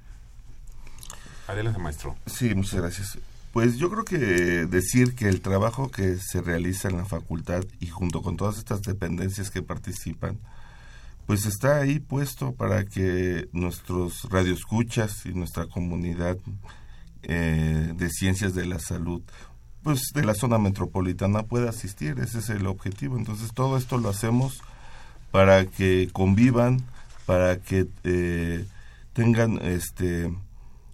[1.47, 2.15] Adelante, maestro.
[2.27, 3.17] Sí, muchas gracias.
[3.51, 4.17] Pues yo creo que
[4.67, 8.84] decir que el trabajo que se realiza en la facultad y junto con todas estas
[8.84, 10.38] dependencias que participan,
[11.29, 16.39] pues está ahí puesto para que nuestros radioescuchas y nuestra comunidad
[17.21, 19.21] eh, de ciencias de la salud
[19.83, 22.17] pues de la zona metropolitana pueda asistir.
[22.19, 23.15] Ese es el objetivo.
[23.15, 24.63] Entonces todo esto lo hacemos
[25.29, 26.81] para que convivan
[27.27, 28.65] para que eh,
[29.13, 30.33] tengan este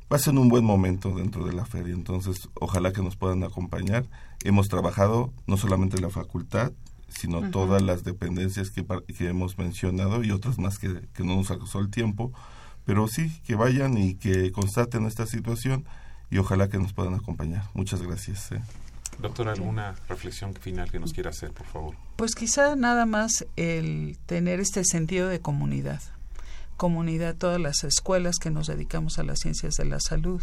[0.09, 1.93] pasen un buen momento dentro de la feria.
[1.93, 4.03] Entonces ojalá que nos puedan acompañar.
[4.43, 6.73] Hemos trabajado no solamente en la facultad
[7.17, 8.85] sino todas las dependencias que,
[9.17, 12.31] que, hemos mencionado y otras más que, no nos acusó el tiempo,
[12.85, 15.85] pero sí, que vayan y que constaten esta situación
[16.29, 17.63] y ojalá que nos puedan acompañar.
[17.73, 18.51] Muchas gracias.
[18.51, 18.61] Eh.
[19.19, 21.95] Doctora, ¿alguna reflexión final que nos quiera hacer, por favor?
[22.17, 26.01] Pues quizá nada más el tener este sentido de comunidad.
[26.77, 30.41] Comunidad, todas las escuelas que nos dedicamos a las ciencias de la salud.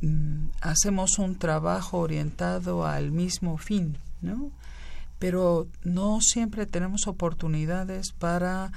[0.00, 4.52] Mm, hacemos un trabajo orientado al mismo fin, ¿no?
[5.24, 8.72] Pero no siempre tenemos oportunidades para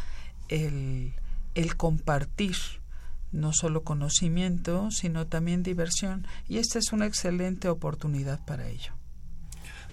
[0.48, 1.12] el,
[1.56, 2.56] el compartir
[3.34, 6.26] no solo conocimiento, sino también diversión.
[6.48, 8.94] Y esta es una excelente oportunidad para ello.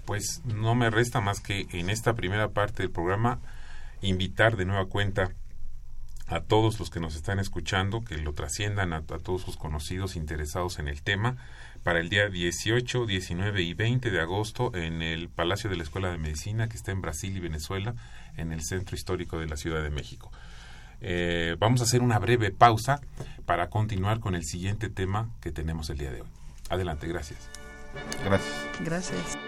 [0.05, 3.41] Pues no me resta más que en esta primera parte del programa
[4.01, 5.33] invitar de nueva cuenta
[6.27, 10.79] a todos los que nos están escuchando, que lo trasciendan a, todos sus conocidos interesados
[10.79, 11.37] en el tema,
[11.83, 16.11] para el día 18, 19 y 20 de agosto en el Palacio de la Escuela
[16.11, 17.95] de Medicina, que está en Brasil y Venezuela,
[18.37, 20.31] en el Centro Histórico de la Ciudad de México.
[21.01, 23.01] Eh, vamos a hacer una breve pausa
[23.45, 26.29] para continuar con el siguiente tema que tenemos el día de hoy.
[26.71, 27.51] Adelante, gracias.
[28.25, 28.67] Gracias.
[28.81, 29.39] Gracias.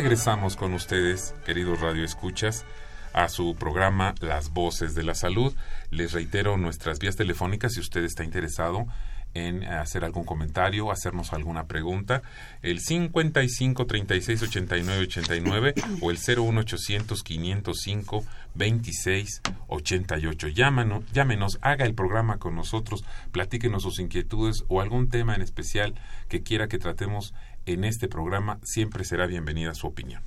[0.00, 2.64] Regresamos con ustedes, queridos radioescuchas,
[3.12, 5.52] a su programa Las Voces de la Salud.
[5.90, 8.86] Les reitero nuestras vías telefónicas si usted está interesado
[9.34, 12.22] en hacer algún comentario, hacernos alguna pregunta,
[12.62, 20.48] el 55 36 89 89 o el 01800 505 26 88.
[20.48, 25.94] Llámanos, llámenos, haga el programa con nosotros, platíquenos sus inquietudes o algún tema en especial
[26.28, 27.34] que quiera que tratemos
[27.72, 30.22] en este programa, siempre será bienvenida su opinión.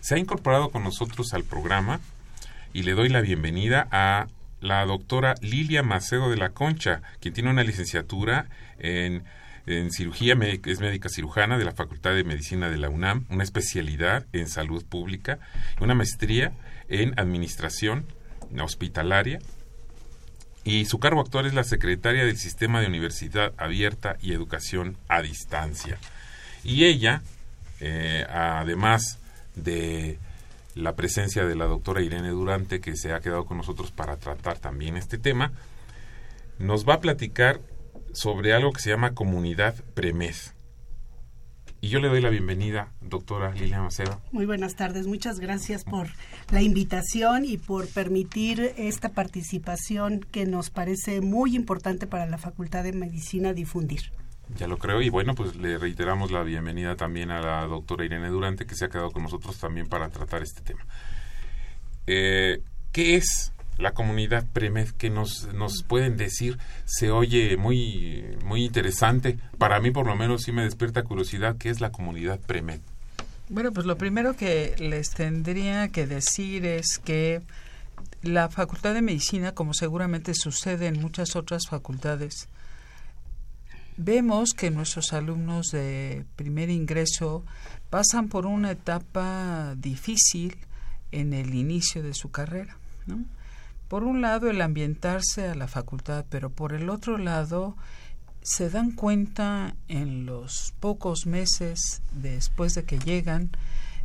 [0.00, 2.00] Se ha incorporado con nosotros al programa
[2.72, 4.26] y le doy la bienvenida a
[4.60, 8.46] la doctora Lilia Macedo de la Concha, quien tiene una licenciatura
[8.78, 9.24] en,
[9.90, 14.48] cirugía, es médica cirujana de la Facultad de Medicina de la UNAM, una especialidad en
[14.48, 15.38] salud pública,
[15.80, 16.52] una maestría
[16.88, 18.06] en administración
[18.60, 19.38] hospitalaria
[20.64, 25.20] y su cargo actual es la secretaria del Sistema de Universidad Abierta y Educación a
[25.22, 25.98] Distancia.
[26.64, 27.22] Y ella,
[27.80, 29.18] eh, además
[29.54, 30.18] de
[30.74, 34.58] la presencia de la doctora Irene Durante, que se ha quedado con nosotros para tratar
[34.58, 35.52] también este tema,
[36.58, 37.60] nos va a platicar
[38.12, 40.34] sobre algo que se llama comunidad PREMED.
[41.84, 44.20] Y yo le doy la bienvenida, doctora Lilia Macedo.
[44.30, 46.06] Muy buenas tardes, muchas gracias por
[46.52, 52.84] la invitación y por permitir esta participación que nos parece muy importante para la Facultad
[52.84, 54.12] de Medicina difundir.
[54.56, 58.28] Ya lo creo y bueno, pues le reiteramos la bienvenida también a la doctora Irene
[58.28, 60.84] Durante que se ha quedado con nosotros también para tratar este tema.
[62.06, 62.60] Eh,
[62.92, 64.90] ¿Qué es la comunidad Premed?
[64.90, 66.58] que nos, nos pueden decir?
[66.84, 69.38] Se oye muy, muy interesante.
[69.58, 71.56] Para mí por lo menos sí me despierta curiosidad.
[71.56, 72.80] ¿Qué es la comunidad Premed?
[73.48, 77.42] Bueno, pues lo primero que les tendría que decir es que
[78.22, 82.48] la Facultad de Medicina, como seguramente sucede en muchas otras facultades,
[84.04, 87.44] vemos que nuestros alumnos de primer ingreso
[87.90, 90.56] pasan por una etapa difícil
[91.10, 92.76] en el inicio de su carrera.
[93.88, 97.76] Por un lado, el ambientarse a la facultad, pero por el otro lado,
[98.42, 103.50] se dan cuenta en los pocos meses después de que llegan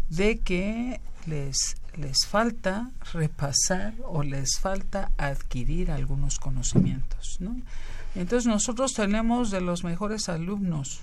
[0.10, 7.40] de que les, les falta repasar o les falta adquirir algunos conocimientos.
[8.16, 11.02] Entonces nosotros tenemos de los mejores alumnos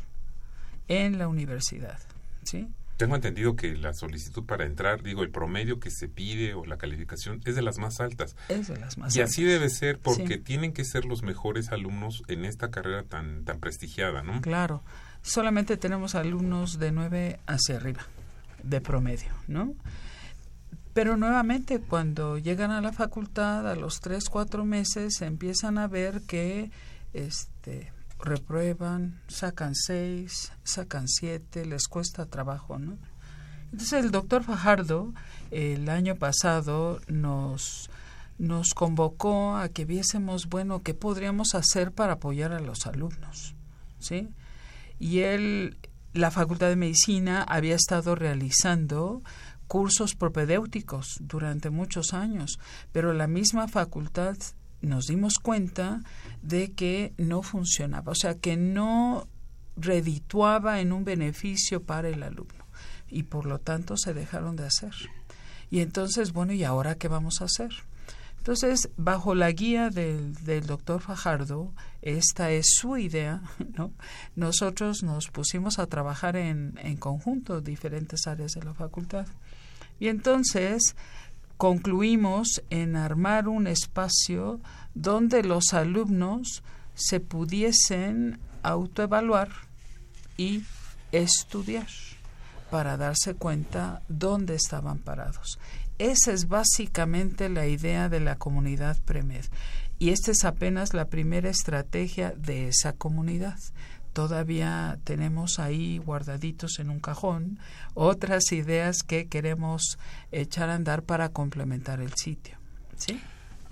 [0.89, 1.99] en la universidad.
[2.45, 2.69] ¿sí?
[2.97, 6.77] Tengo entendido que la solicitud para entrar, digo, el promedio que se pide o la
[6.77, 8.37] calificación es de las más altas.
[8.49, 12.23] Es de las más y así debe ser porque tienen que ser los mejores alumnos
[12.29, 14.41] en esta carrera tan, tan prestigiada, ¿no?
[14.43, 14.83] Claro.
[15.23, 18.07] Solamente tenemos alumnos de 9 hacia arriba,
[18.63, 19.75] de promedio, ¿no?
[20.95, 26.23] Pero nuevamente, cuando llegan a la facultad, a los 3, 4 meses, empiezan a ver
[26.23, 26.71] que
[27.13, 27.93] este,
[28.25, 32.97] reprueban, sacan seis, sacan siete, les cuesta trabajo, ¿no?
[33.73, 35.13] Entonces el doctor Fajardo
[35.51, 37.91] el año pasado nos
[38.37, 43.55] nos convocó a que viésemos, bueno, qué podríamos hacer para apoyar a los alumnos,
[44.01, 44.29] ¿sí?
[44.99, 45.77] Y él,
[46.13, 49.23] la Facultad de Medicina había estado realizando
[49.75, 52.61] cursos propedéuticos durante muchos años,
[52.93, 54.37] pero la misma facultad
[54.83, 56.01] nos dimos cuenta
[56.43, 59.27] de que no funcionaba, o sea, que no
[59.77, 62.65] redituaba en un beneficio para el alumno
[63.09, 64.95] y por lo tanto se dejaron de hacer.
[65.71, 67.73] Y entonces, bueno, ¿y ahora qué vamos a hacer?
[68.39, 73.43] Entonces, bajo la guía del, del doctor Fajardo, esta es su idea,
[73.77, 73.91] ¿no?
[74.37, 79.27] Nosotros nos pusimos a trabajar en, en conjunto diferentes áreas de la facultad.
[79.99, 80.97] Y entonces
[81.57, 84.61] concluimos en armar un espacio
[84.95, 86.63] donde los alumnos
[86.95, 89.49] se pudiesen autoevaluar
[90.37, 90.63] y
[91.13, 91.87] estudiar
[92.71, 95.59] para darse cuenta dónde estaban parados.
[95.99, 99.45] Esa es básicamente la idea de la comunidad Premed.
[100.01, 103.59] Y esta es apenas la primera estrategia de esa comunidad
[104.15, 107.59] todavía tenemos ahí guardaditos en un cajón
[107.93, 109.99] otras ideas que queremos
[110.33, 112.57] echar a andar para complementar el sitio.
[112.97, 113.21] ¿Sí?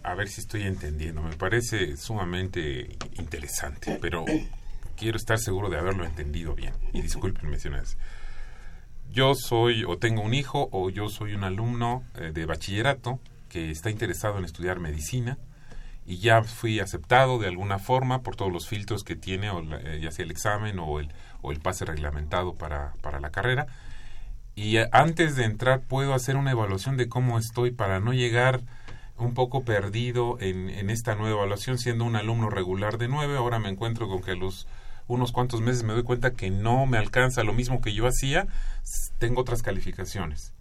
[0.02, 1.22] A ver si estoy entendiendo.
[1.22, 4.24] Me parece sumamente interesante, pero
[4.96, 6.74] quiero estar seguro de haberlo entendido bien.
[6.92, 7.68] Y disculpenme si
[9.12, 13.70] Yo soy o tengo un hijo o yo soy un alumno eh, de bachillerato que
[13.70, 15.38] está interesado en estudiar medicina
[16.06, 20.00] y ya fui aceptado de alguna forma por todos los filtros que tiene, o eh,
[20.02, 21.08] ya sea el examen o el,
[21.42, 23.66] o el pase reglamentado para, para la carrera.
[24.54, 28.60] Y antes de entrar puedo hacer una evaluación de cómo estoy para no llegar
[29.16, 33.58] un poco perdido en, en esta nueva evaluación, siendo un alumno regular de nueve, ahora
[33.58, 34.66] me encuentro con que los
[35.08, 38.46] unos cuantos meses me doy cuenta que no me alcanza lo mismo que yo hacía,
[39.18, 40.52] tengo otras calificaciones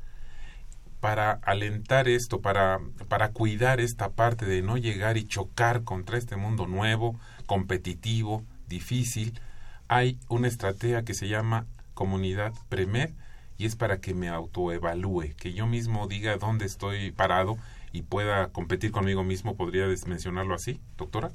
[1.02, 2.80] para alentar esto, para,
[3.10, 9.39] para cuidar esta parte de no llegar y chocar contra este mundo nuevo, competitivo, difícil,
[9.88, 13.12] hay una estrategia que se llama comunidad Premed
[13.58, 17.58] y es para que me autoevalúe, que yo mismo diga dónde estoy parado
[17.91, 21.32] y pueda competir conmigo mismo, ¿podría mencionarlo así, doctora?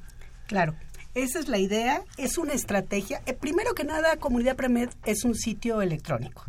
[0.47, 0.75] Claro.
[1.17, 3.23] Esa es la idea, es una estrategia.
[3.25, 6.45] Eh, primero que nada, Comunidad Premed es un sitio electrónico,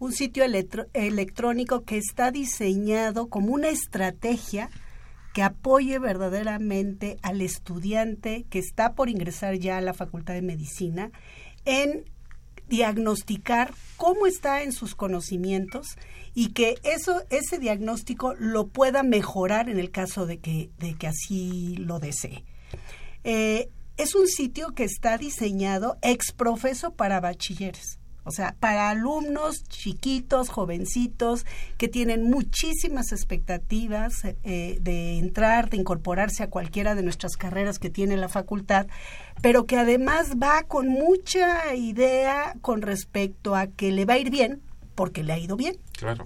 [0.00, 4.70] un sitio electrónico que está diseñado como una estrategia
[5.34, 11.12] que apoye verdaderamente al estudiante que está por ingresar ya a la Facultad de Medicina
[11.64, 12.04] en
[12.68, 15.96] diagnosticar cómo está en sus conocimientos
[16.34, 21.06] y que eso ese diagnóstico lo pueda mejorar en el caso de que de que
[21.06, 22.42] así lo desee.
[23.22, 27.98] Eh, es un sitio que está diseñado ex profeso para bachilleres.
[28.28, 31.46] O sea, para alumnos chiquitos, jovencitos,
[31.78, 37.88] que tienen muchísimas expectativas eh, de entrar, de incorporarse a cualquiera de nuestras carreras que
[37.88, 38.86] tiene la facultad,
[39.40, 44.30] pero que además va con mucha idea con respecto a que le va a ir
[44.30, 44.60] bien,
[44.94, 45.76] porque le ha ido bien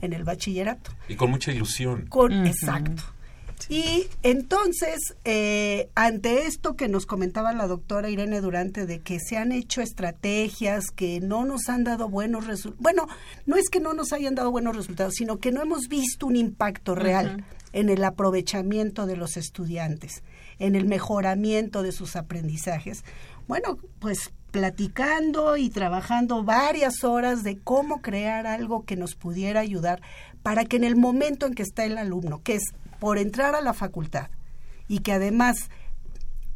[0.01, 0.91] en el bachillerato.
[1.09, 2.07] Y con mucha ilusión.
[2.07, 3.05] Con, Exacto.
[3.69, 9.37] Y entonces, eh, ante esto que nos comentaba la doctora Irene Durante de que se
[9.37, 13.09] han hecho estrategias que no nos han dado buenos resultados, bueno,
[13.47, 16.37] no es que no nos hayan dado buenos resultados, sino que no hemos visto un
[16.37, 20.23] impacto real en el aprovechamiento de los estudiantes,
[20.59, 23.05] en el mejoramiento de sus aprendizajes.
[23.49, 30.01] Bueno, pues platicando y trabajando varias horas de cómo crear algo que nos pudiera ayudar
[30.43, 32.63] para que en el momento en que está el alumno, que es
[33.01, 34.29] por entrar a la facultad
[34.87, 35.71] y que además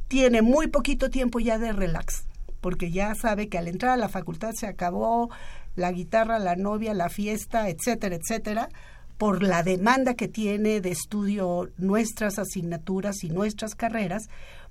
[0.09, 2.27] tiene muy poquito tiempo ya de relax,
[2.61, 5.31] porque ya sabe que al entrar a la facultad se acabó
[5.75, 8.69] la guitarra, la novia, la fiesta, etcétera, etcétera,
[9.17, 14.25] por la demanda que tiene de estudio nuestras asignaturas y nuestras carreras,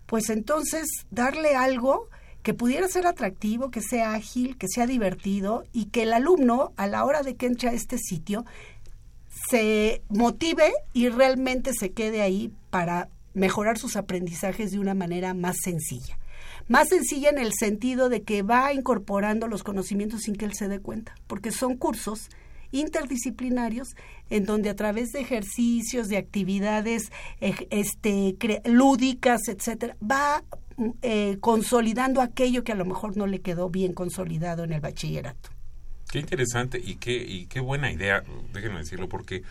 [0.05, 2.09] pues entonces darle algo
[2.45, 6.85] que pudiera ser atractivo, que sea ágil, que sea divertido y que el alumno a
[6.85, 8.45] la hora de que entre a este sitio
[9.49, 15.55] se motive y realmente se quede ahí para mejorar sus aprendizajes de una manera más
[15.63, 16.19] sencilla.
[16.67, 20.67] Más sencilla en el sentido de que va incorporando los conocimientos sin que él se
[20.67, 22.29] dé cuenta, porque son cursos
[22.71, 23.95] interdisciplinarios
[24.29, 30.43] en donde a través de ejercicios, de actividades este, lúdicas, etcétera, va
[31.01, 35.49] eh, consolidando aquello que a lo mejor no le quedó bien consolidado en el bachillerato.
[36.11, 38.23] Qué interesante y qué, y qué buena idea,
[38.53, 39.43] déjenme decirlo, porque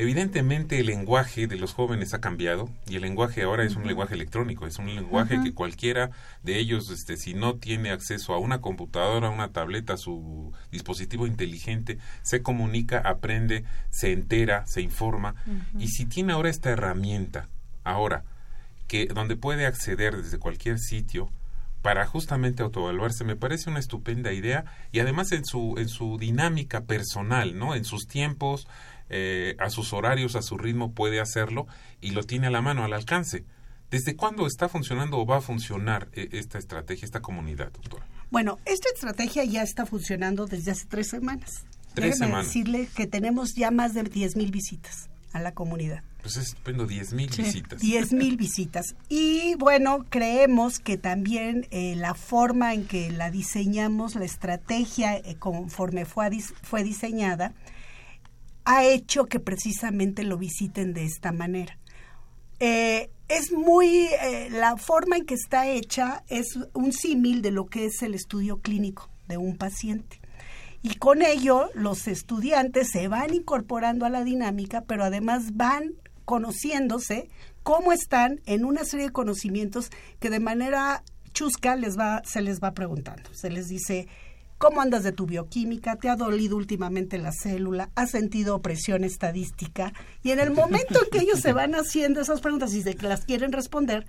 [0.00, 4.14] Evidentemente el lenguaje de los jóvenes ha cambiado y el lenguaje ahora es un lenguaje
[4.14, 6.12] electrónico, es un lenguaje que cualquiera
[6.44, 10.52] de ellos, este, si no tiene acceso a una computadora, a una tableta, a su
[10.70, 15.34] dispositivo inteligente, se comunica, aprende, se entera, se informa
[15.80, 17.48] y si tiene ahora esta herramienta,
[17.82, 18.22] ahora,
[18.86, 21.28] que donde puede acceder desde cualquier sitio,
[21.82, 26.82] para justamente autoevaluarse me parece una estupenda idea y además en su en su dinámica
[26.82, 28.66] personal no en sus tiempos
[29.10, 31.66] eh, a sus horarios, a su ritmo, puede hacerlo
[32.00, 33.44] y lo tiene a la mano, al alcance.
[33.90, 38.06] ¿Desde cuándo está funcionando o va a funcionar eh, esta estrategia, esta comunidad, doctora?
[38.30, 41.64] Bueno, esta estrategia ya está funcionando desde hace tres semanas.
[41.94, 42.46] Tres semanas.
[42.46, 46.02] decirle que tenemos ya más de 10 mil visitas a la comunidad.
[46.22, 47.80] Pues es estupendo, 10 mil visitas.
[47.80, 48.96] 10 mil visitas.
[49.08, 56.04] Y bueno, creemos que también eh, la forma en que la diseñamos, la estrategia conforme
[56.04, 56.30] fue,
[56.62, 57.54] fue diseñada,
[58.64, 61.78] ha hecho que precisamente lo visiten de esta manera.
[62.60, 67.66] Eh, es muy, eh, la forma en que está hecha es un símil de lo
[67.66, 70.20] que es el estudio clínico de un paciente.
[70.82, 75.94] Y con ello los estudiantes se van incorporando a la dinámica, pero además van
[76.28, 77.30] conociéndose
[77.62, 79.88] cómo están en una serie de conocimientos
[80.20, 81.02] que de manera
[81.32, 83.30] chusca les va, se les va preguntando.
[83.32, 84.08] Se les dice,
[84.58, 85.96] ¿Cómo andas de tu bioquímica?
[85.96, 87.90] ¿Te ha dolido últimamente la célula?
[87.94, 89.92] ¿Has sentido opresión estadística?
[90.24, 93.24] Y en el momento en que ellos se van haciendo esas preguntas y se las
[93.24, 94.04] quieren responder,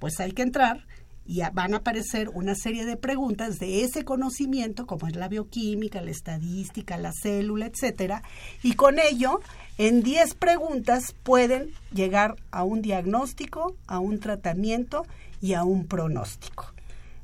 [0.00, 0.84] pues hay que entrar
[1.26, 6.02] y van a aparecer una serie de preguntas de ese conocimiento, como es la bioquímica,
[6.02, 8.22] la estadística, la célula, etcétera,
[8.62, 9.40] y con ello,
[9.76, 15.04] en 10 preguntas pueden llegar a un diagnóstico, a un tratamiento
[15.40, 16.72] y a un pronóstico,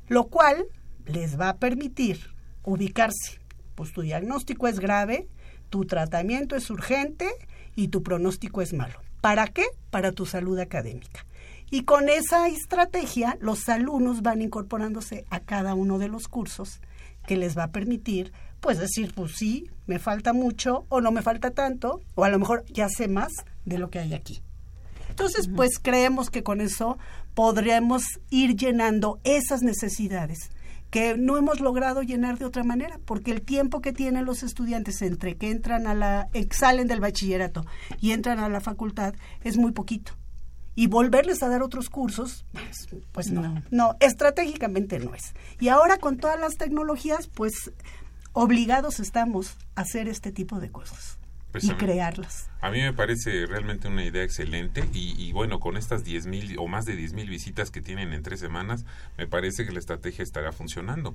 [0.07, 0.65] lo cual
[1.05, 2.19] les va a permitir
[2.63, 3.39] ubicarse.
[3.75, 5.27] Pues tu diagnóstico es grave,
[5.69, 7.29] tu tratamiento es urgente
[7.75, 8.99] y tu pronóstico es malo.
[9.21, 9.65] ¿Para qué?
[9.89, 11.25] Para tu salud académica.
[11.69, 16.81] Y con esa estrategia, los alumnos van incorporándose a cada uno de los cursos
[17.25, 21.21] que les va a permitir, pues decir, pues sí, me falta mucho o no me
[21.21, 23.31] falta tanto, o a lo mejor ya sé más
[23.65, 24.41] de lo que hay aquí.
[25.09, 26.97] Entonces, pues creemos que con eso
[27.33, 30.51] podremos ir llenando esas necesidades
[30.91, 35.01] que no hemos logrado llenar de otra manera, porque el tiempo que tienen los estudiantes
[35.01, 37.65] entre que entran a la, salen del bachillerato
[37.99, 40.13] y entran a la facultad es muy poquito.
[40.75, 45.33] Y volverles a dar otros cursos, pues, pues no, no, estratégicamente no es.
[45.59, 47.71] Y ahora con todas las tecnologías, pues
[48.33, 51.17] obligados estamos a hacer este tipo de cosas.
[51.51, 52.49] Pues y crearlas.
[52.61, 56.67] A mí me parece realmente una idea excelente y, bueno, con estas 10 mil o
[56.67, 58.85] más de 10 mil visitas que tienen en tres semanas,
[59.17, 61.13] me parece que la estrategia estará funcionando.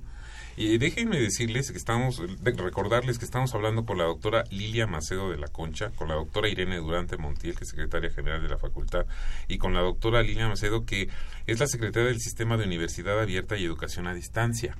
[0.59, 5.39] Y déjenme decirles que estamos, recordarles que estamos hablando con la doctora Lilia Macedo de
[5.39, 9.07] la Concha, con la doctora Irene Durante Montiel, que es secretaria general de la facultad,
[9.49, 11.09] y con la doctora Lilia Macedo, que
[11.47, 14.77] es la secretaria del Sistema de Universidad Abierta y Educación a Distancia.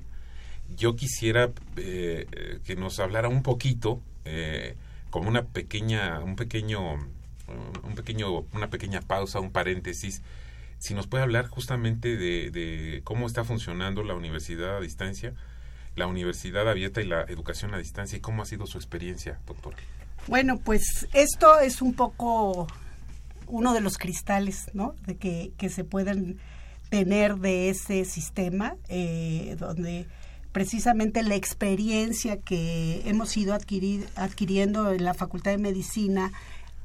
[0.75, 4.75] Yo quisiera eh, que nos hablara un poquito eh,
[5.09, 10.21] como una pequeña, un pequeño, un pequeño, una pequeña pausa, un paréntesis,
[10.79, 15.33] si nos puede hablar justamente de, cómo está funcionando la universidad a distancia,
[15.95, 19.73] la universidad abierta y la educación a distancia y cómo ha sido su experiencia, doctor.
[20.27, 22.67] Bueno, pues esto es un poco
[23.47, 24.93] uno de los cristales, ¿no?
[25.05, 26.37] De que, que se pueden
[26.89, 30.05] tener de ese sistema, eh, donde
[30.57, 36.31] precisamente la experiencia que hemos ido adquiriendo en la Facultad de Medicina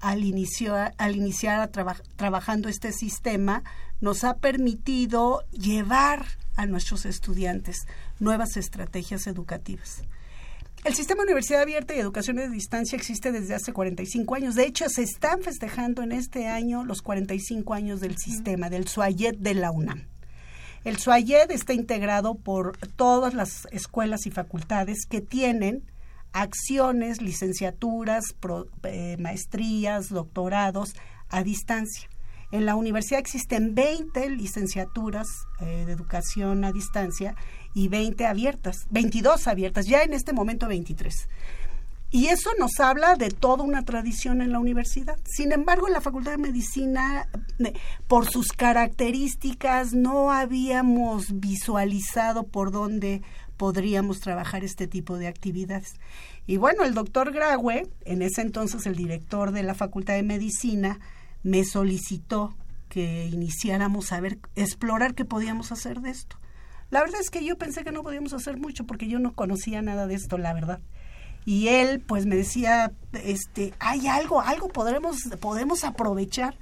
[0.02, 1.70] al, inicio, al iniciar
[2.16, 3.64] trabajando este sistema
[4.02, 7.86] nos ha permitido llevar a nuestros estudiantes
[8.20, 10.02] nuevas estrategias educativas.
[10.84, 14.54] El sistema Universidad Abierta y Educación a Distancia existe desde hace 45 años.
[14.54, 19.36] De hecho, se están festejando en este año los 45 años del sistema, del SUAYED
[19.38, 20.11] de la UNAM.
[20.84, 25.84] El SUAYED está integrado por todas las escuelas y facultades que tienen
[26.32, 28.34] acciones, licenciaturas,
[28.82, 30.94] eh, maestrías, doctorados
[31.28, 32.08] a distancia.
[32.50, 35.28] En la universidad existen 20 licenciaturas
[35.60, 37.36] eh, de educación a distancia
[37.74, 41.28] y 20 abiertas, 22 abiertas, ya en este momento 23.
[42.14, 45.18] Y eso nos habla de toda una tradición en la universidad.
[45.24, 47.26] Sin embargo, en la Facultad de Medicina,
[47.58, 47.72] eh,
[48.06, 53.22] por sus características, no habíamos visualizado por dónde
[53.56, 55.94] podríamos trabajar este tipo de actividades.
[56.46, 61.00] Y bueno, el doctor Graue, en ese entonces el director de la Facultad de Medicina,
[61.42, 62.54] me solicitó
[62.90, 66.36] que iniciáramos a ver, explorar qué podíamos hacer de esto.
[66.90, 69.80] La verdad es que yo pensé que no podíamos hacer mucho porque yo no conocía
[69.80, 70.80] nada de esto, la verdad.
[71.44, 76.56] Y él pues me decía, este, hay algo, algo podremos, podemos aprovechar.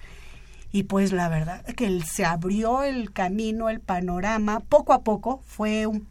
[0.72, 5.42] Y pues la verdad que él se abrió el camino, el panorama, poco a poco,
[5.44, 6.06] fue un,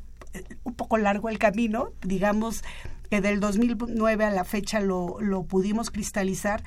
[0.63, 2.63] un poco largo el camino, digamos
[3.09, 6.63] que del 2009 a la fecha lo, lo pudimos cristalizar,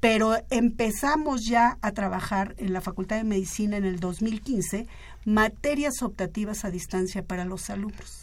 [0.00, 4.86] pero empezamos ya a trabajar en la Facultad de Medicina en el 2015
[5.24, 8.15] materias optativas a distancia para los alumnos.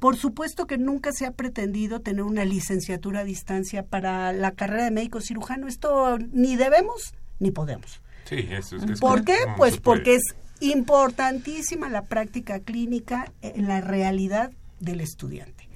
[0.00, 4.84] Por supuesto que nunca se ha pretendido tener una licenciatura a distancia para la carrera
[4.84, 5.68] de médico cirujano.
[5.68, 8.00] Esto ni debemos ni podemos.
[8.24, 8.98] Sí, eso es.
[8.98, 9.36] ¿Por qué?
[9.58, 10.22] Pues porque es
[10.60, 15.68] importantísima la práctica clínica en la realidad del estudiante.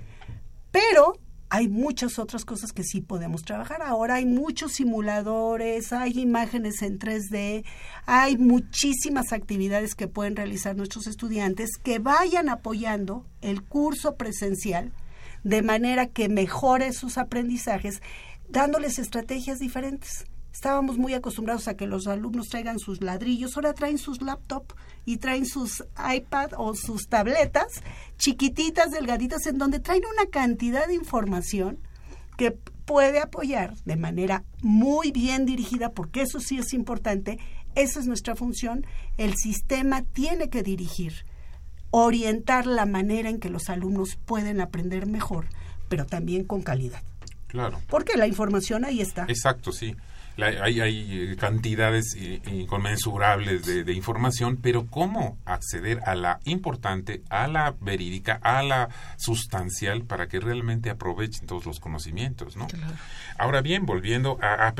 [0.71, 1.19] Pero
[1.51, 3.83] hay muchas otras cosas que sí podemos trabajar.
[3.83, 7.65] Ahora hay muchos simuladores, hay imágenes en 3D,
[8.07, 14.93] hay muchísimas actividades que pueden realizar nuestros estudiantes que vayan apoyando el curso presencial
[15.45, 18.03] de manera que mejore sus aprendizajes,
[18.49, 20.27] dándoles estrategias diferentes.
[20.55, 25.17] Estábamos muy acostumbrados a que los alumnos traigan sus ladrillos, ahora traen sus laptops y
[25.17, 27.67] traen sus iPad o sus tabletas
[28.19, 31.81] chiquititas, delgaditas, en donde traen una cantidad de información
[32.37, 37.41] que puede apoyar de manera muy bien dirigida, porque eso sí es importante,
[37.75, 38.87] esa es nuestra función,
[39.17, 41.27] el sistema tiene que dirigir,
[41.91, 45.49] orientar la manera en que los alumnos pueden aprender mejor,
[45.89, 47.03] pero también con calidad.
[47.49, 47.81] Claro.
[47.89, 49.25] Porque la información ahí está.
[49.29, 49.97] Exacto, sí
[50.43, 57.75] hay, hay cantidades inconmensurables de, de, información, pero ¿cómo acceder a la importante, a la
[57.81, 62.57] verídica, a la sustancial para que realmente aprovechen todos los conocimientos?
[62.57, 62.67] ¿no?
[63.39, 64.75] Ahora bien, volviendo a, a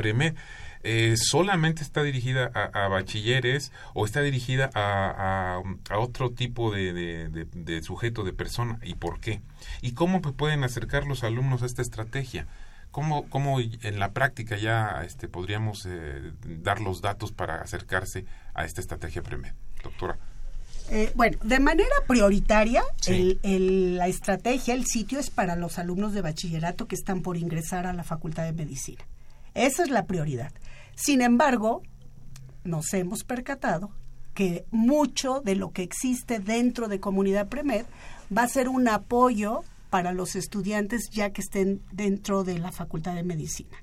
[0.87, 7.47] eh, solamente está dirigida a, bachilleres o está dirigida a, a otro tipo de, de,
[7.51, 9.41] de, sujeto, de persona, y por qué.
[9.81, 12.45] ¿Y cómo pueden acercar los alumnos a esta estrategia?
[12.95, 16.31] ¿Cómo, ¿Cómo, en la práctica ya este, podríamos eh,
[16.63, 18.23] dar los datos para acercarse
[18.53, 19.51] a esta estrategia PREMED,
[19.83, 20.17] doctora?
[20.89, 26.87] Eh, bueno, de manera prioritaria, la estrategia, el sitio es para los alumnos de bachillerato
[26.87, 29.03] que están por ingresar a la Facultad de Medicina.
[29.55, 30.53] Esa es la prioridad.
[30.95, 31.83] Sin embargo,
[32.63, 33.91] nos hemos percatado
[34.33, 37.87] que mucho de lo que existe dentro de Comunidad Premed
[38.35, 43.15] va a ser un apoyo para los estudiantes ya que estén dentro de la Facultad
[43.15, 43.77] de Medicina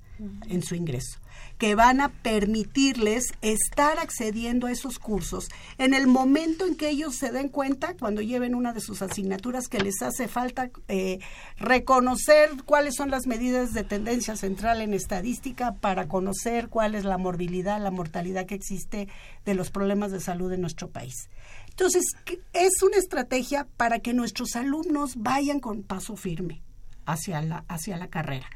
[0.49, 1.19] en su ingreso,
[1.59, 5.49] que van a permitirles estar accediendo a esos cursos
[5.79, 9.69] en el momento en que ellos se den cuenta, cuando lleven una de sus asignaturas,
[9.69, 11.19] que les hace falta eh,
[11.59, 17.19] reconocer cuáles son las medidas de tendencia central en estadística para conocer cuál es la
[17.19, 19.09] morbilidad, la mortalidad que existe
[19.45, 21.29] de los problemas de salud en nuestro país.
[21.73, 22.05] Entonces,
[22.53, 26.62] es una estrategia para que nuestros alumnos vayan con paso firme
[27.07, 28.47] hacia la, hacia la carrera.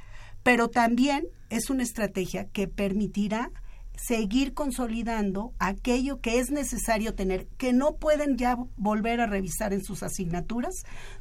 [0.43, 3.51] Pero también es una estrategia que permitirá
[3.97, 9.83] seguir consolidando aquello que es necesario tener, que no pueden ya volver a revisar en
[9.83, 10.75] sus asignaturas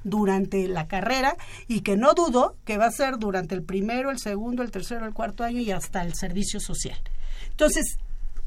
[0.03, 1.37] durante la carrera
[1.67, 5.05] y que no dudo que va a ser durante el primero, el segundo, el tercero,
[5.05, 6.99] el cuarto año y hasta el servicio social.
[7.49, 7.97] Entonces,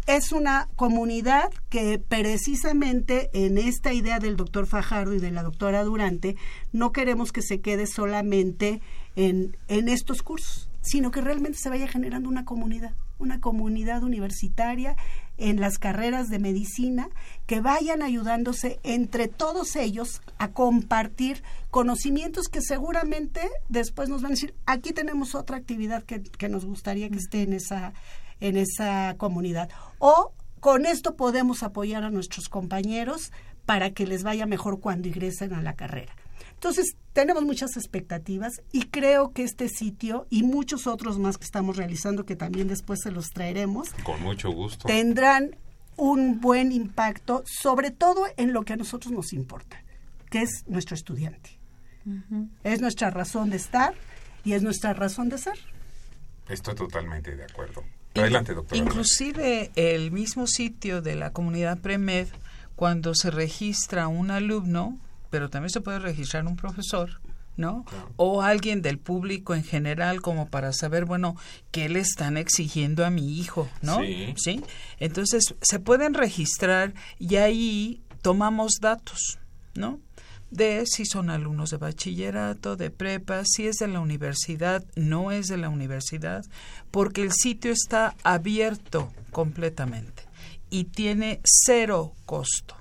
[0.09, 5.85] es una comunidad que precisamente en esta idea del doctor Fajardo y de la doctora
[5.85, 6.35] Durante,
[6.73, 8.81] no queremos que se quede solamente
[9.17, 14.97] en, en estos cursos, sino que realmente se vaya generando una comunidad, una comunidad universitaria
[15.37, 17.11] en las carreras de medicina
[17.47, 24.35] que vayan ayudándose entre todos ellos a compartir conocimientos que seguramente después nos van a
[24.37, 27.93] decir, aquí tenemos otra actividad que, que nos gustaría que esté en esa
[28.41, 29.71] en esa comunidad.
[29.99, 33.33] O con esto podemos apoyar a nuestros compañeros
[33.67, 36.15] para que les vaya mejor cuando ingresen a la carrera.
[36.55, 41.77] Entonces, tenemos muchas expectativas y creo que este sitio y muchos otros más que estamos
[41.77, 45.57] realizando, que también después se los traeremos, con mucho gusto, tendrán
[45.97, 49.85] un buen impacto, sobre todo en lo que a nosotros nos importa,
[50.31, 51.59] que es nuestro estudiante.
[52.65, 53.95] Es nuestra razón de estar
[54.43, 55.59] y es nuestra razón de ser.
[56.49, 57.85] Estoy totalmente de acuerdo.
[58.23, 58.79] Adelante, doctora.
[58.79, 62.29] Inclusive el mismo sitio de la comunidad Premed,
[62.77, 64.99] cuando se registra un alumno,
[65.31, 67.21] pero también se puede registrar un profesor,
[67.57, 67.85] ¿no?
[68.17, 71.37] O alguien del público en general como para saber, bueno,
[71.73, 74.01] qué le están exigiendo a mi hijo, ¿no?
[74.01, 74.35] Sí.
[74.37, 74.63] ¿Sí?
[75.01, 79.39] Entonces, se pueden registrar y ahí tomamos datos,
[79.75, 79.99] ¿no?
[80.51, 85.49] De si son alumnos de bachillerato, de prepa, si es de la universidad, no es
[85.49, 86.45] de la universidad,
[86.91, 90.25] porque el sitio está abierto completamente
[90.71, 92.77] y tiene cero costo.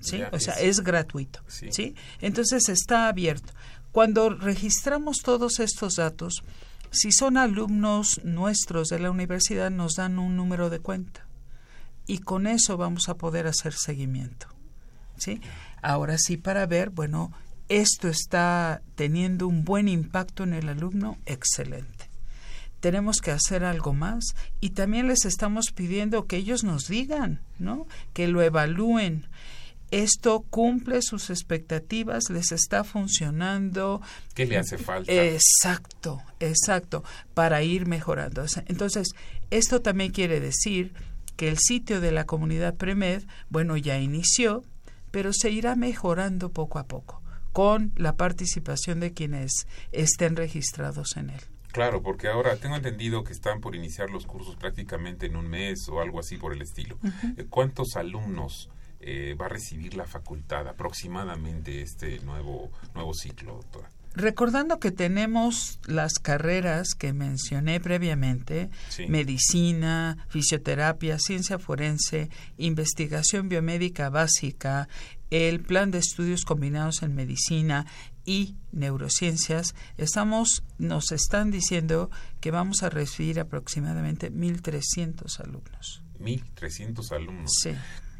[0.00, 0.22] ¿sí?
[0.32, 1.40] o sea, es gratuito.
[1.46, 1.94] Sí.
[2.20, 3.52] Entonces está abierto.
[3.92, 6.42] Cuando registramos todos estos datos,
[6.90, 11.26] si son alumnos nuestros de la universidad, nos dan un número de cuenta
[12.06, 14.48] y con eso vamos a poder hacer seguimiento.
[15.16, 15.40] ¿sí?
[15.82, 17.32] Ahora sí, para ver, bueno,
[17.68, 22.10] esto está teniendo un buen impacto en el alumno, excelente.
[22.80, 24.24] Tenemos que hacer algo más
[24.60, 27.86] y también les estamos pidiendo que ellos nos digan, ¿no?
[28.12, 29.28] Que lo evalúen.
[29.90, 34.00] Esto cumple sus expectativas, les está funcionando.
[34.34, 35.12] ¿Qué le hace falta?
[35.12, 37.04] Exacto, exacto,
[37.34, 38.44] para ir mejorando.
[38.66, 39.08] Entonces,
[39.50, 40.94] esto también quiere decir
[41.36, 44.64] que el sitio de la comunidad Premed, bueno, ya inició,
[45.10, 51.30] pero se irá mejorando poco a poco con la participación de quienes estén registrados en
[51.30, 51.40] él.
[51.72, 55.88] Claro, porque ahora tengo entendido que están por iniciar los cursos prácticamente en un mes
[55.88, 56.98] o algo así por el estilo.
[57.36, 63.88] Eh, ¿Cuántos alumnos eh, va a recibir la facultad aproximadamente este nuevo, nuevo ciclo, doctora?
[64.14, 68.68] Recordando que tenemos las carreras que mencioné previamente,
[69.08, 74.88] medicina, fisioterapia, ciencia forense, investigación biomédica básica,
[75.30, 77.86] el plan de estudios combinados en medicina
[78.24, 86.02] y neurociencias, estamos, nos están diciendo que vamos a recibir aproximadamente 1.300 alumnos.
[86.18, 87.52] 1.300 alumnos.
[87.62, 87.70] Sí.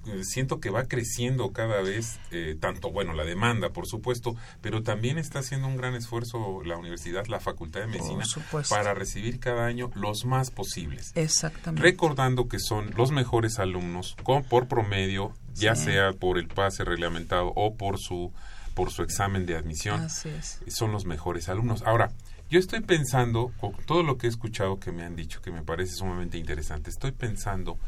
[0.06, 4.82] Eh, siento que va creciendo cada vez, eh, tanto, bueno, la demanda, por supuesto, pero
[4.82, 8.24] también está haciendo un gran esfuerzo la universidad, la Facultad de Medicina,
[8.70, 11.12] para recibir cada año los más posibles.
[11.16, 11.82] Exactamente.
[11.82, 17.52] Recordando que son los mejores alumnos con, por promedio, ya sea por el pase reglamentado
[17.54, 18.32] o por su,
[18.74, 20.00] por su examen de admisión.
[20.00, 20.60] Así es.
[20.68, 21.82] Son los mejores alumnos.
[21.82, 22.10] Ahora,
[22.48, 25.62] yo estoy pensando, con todo lo que he escuchado que me han dicho, que me
[25.62, 27.78] parece sumamente interesante, estoy pensando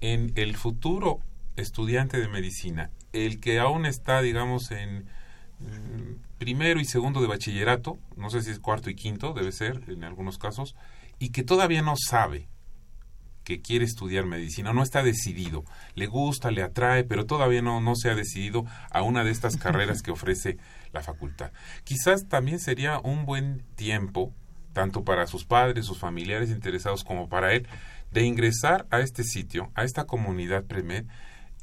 [0.00, 1.20] en el futuro
[1.56, 5.06] estudiante de medicina, el que aún está, digamos, en
[5.60, 9.82] mm, primero y segundo de bachillerato, no sé si es cuarto y quinto, debe ser
[9.88, 10.74] en algunos casos,
[11.18, 12.48] y que todavía no sabe
[13.44, 17.94] que quiere estudiar medicina, no está decidido, le gusta, le atrae, pero todavía no, no
[17.94, 20.56] se ha decidido a una de estas carreras que ofrece
[20.92, 21.52] la facultad.
[21.84, 24.32] Quizás también sería un buen tiempo,
[24.72, 27.68] tanto para sus padres, sus familiares interesados, como para él,
[28.10, 31.06] de ingresar a este sitio, a esta comunidad Premed,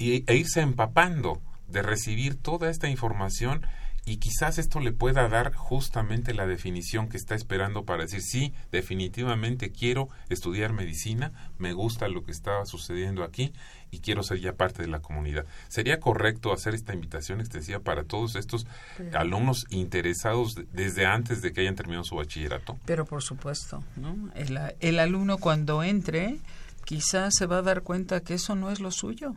[0.02, 3.64] y, e irse empapando de recibir toda esta información
[4.04, 8.52] y quizás esto le pueda dar justamente la definición que está esperando para decir sí,
[8.72, 13.52] definitivamente quiero estudiar medicina, me gusta lo que estaba sucediendo aquí
[13.92, 15.46] y quiero ser ya parte de la comunidad.
[15.68, 18.66] ¿Sería correcto hacer esta invitación extensiva para todos estos
[19.14, 22.76] alumnos interesados desde antes de que hayan terminado su bachillerato?
[22.84, 24.32] Pero por supuesto, ¿no?
[24.34, 26.40] El, el alumno cuando entre
[26.84, 29.36] quizás se va a dar cuenta que eso no es lo suyo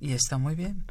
[0.00, 0.84] y está muy bien.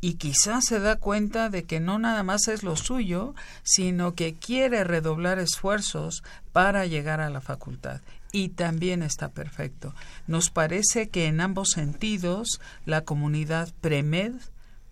[0.00, 4.34] Y quizás se da cuenta de que no nada más es lo suyo, sino que
[4.34, 8.00] quiere redoblar esfuerzos para llegar a la facultad.
[8.32, 9.94] Y también está perfecto.
[10.26, 14.32] Nos parece que en ambos sentidos la comunidad PREMED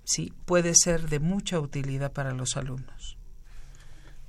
[0.04, 3.16] sí, puede ser de mucha utilidad para los alumnos.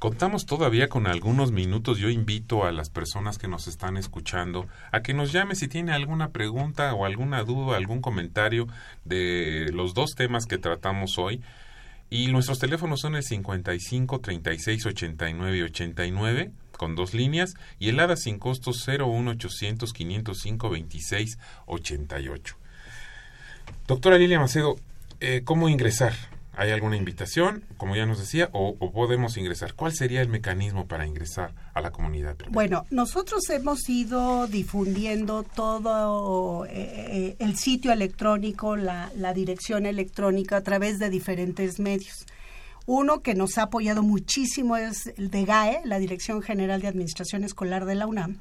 [0.02, 2.00] Contamos todavía con algunos minutos.
[2.00, 5.94] Yo invito a las personas que nos están escuchando a que nos llame si tiene
[5.94, 8.66] alguna pregunta o alguna duda, algún comentario
[9.06, 11.44] de los dos temas que tratamos hoy.
[12.10, 18.16] Y nuestros teléfonos son el 55 36 89 89 con dos líneas y el ADA
[18.16, 21.38] sin costo 01 800 505 26
[21.68, 22.56] 88.
[23.86, 24.78] Doctora Lilia Macedo,
[25.20, 26.14] eh, ¿cómo ingresar
[26.54, 29.74] ¿Hay alguna invitación, como ya nos decía, o, podemos ingresar?
[29.74, 32.36] ¿Cuál sería el mecanismo para ingresar a la comunidad?
[32.50, 40.62] Bueno, nosotros hemos ido difundiendo todo eh, eh, el sitio electrónico, la, dirección electrónica a
[40.62, 42.26] través de diferentes medios.
[42.86, 47.46] Uno que nos ha apoyado muchísimo es el de GAE, la Dirección General de Administración
[47.46, 48.40] Escolar de la UNAM,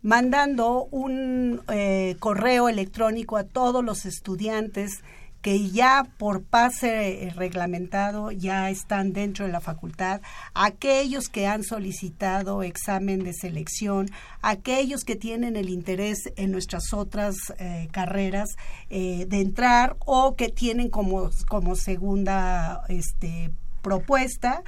[0.00, 5.02] mandando un eh, correo electrónico a todos los estudiantes
[5.42, 10.20] que ya por pase eh, reglamentado ya están dentro de la facultad,
[10.54, 14.10] aquellos que han solicitado examen de selección,
[14.42, 18.50] aquellos que tienen el interés en nuestras otras eh, carreras
[18.90, 23.50] eh, de entrar o que tienen como, como segunda este,
[23.82, 24.62] propuesta.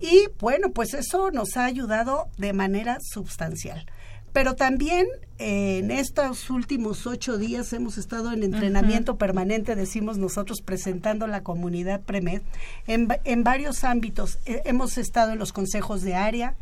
[0.00, 3.86] Y bueno, pues eso nos ha ayudado de manera sustancial.
[4.34, 5.06] Pero también
[5.38, 11.44] eh, en estos últimos ocho días hemos estado en entrenamiento permanente, decimos nosotros, presentando la
[11.44, 12.42] comunidad PREMED
[12.88, 14.40] en, en varios ámbitos.
[14.44, 16.56] Eh, hemos estado en los consejos de área,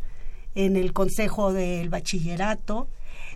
[0.54, 2.88] en el consejo del bachillerato,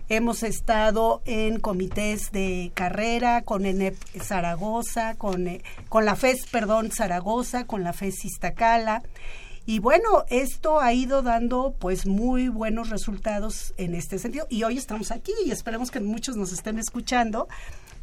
[0.07, 6.91] hemos estado en comités de carrera con ENEP Zaragoza, con, eh, con la FES, perdón,
[6.91, 9.01] Zaragoza, con la FES Iztacala.
[9.69, 14.47] Y bueno, esto ha ido dando pues muy buenos resultados en este sentido.
[14.49, 17.49] Y hoy estamos aquí y esperemos que muchos nos estén escuchando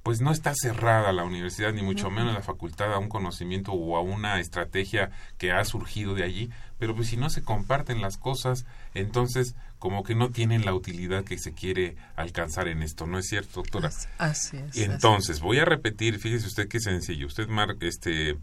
[0.05, 3.97] pues no está cerrada la universidad, ni mucho menos la facultad a un conocimiento o
[3.97, 8.17] a una estrategia que ha surgido de allí, pero pues si no se comparten las
[8.17, 13.17] cosas, entonces como que no tienen la utilidad que se quiere alcanzar en esto, ¿no
[13.17, 13.89] es cierto, doctora?
[14.19, 14.77] Así es.
[14.77, 18.37] Entonces, voy a repetir, fíjese usted qué sencillo, usted mar, este,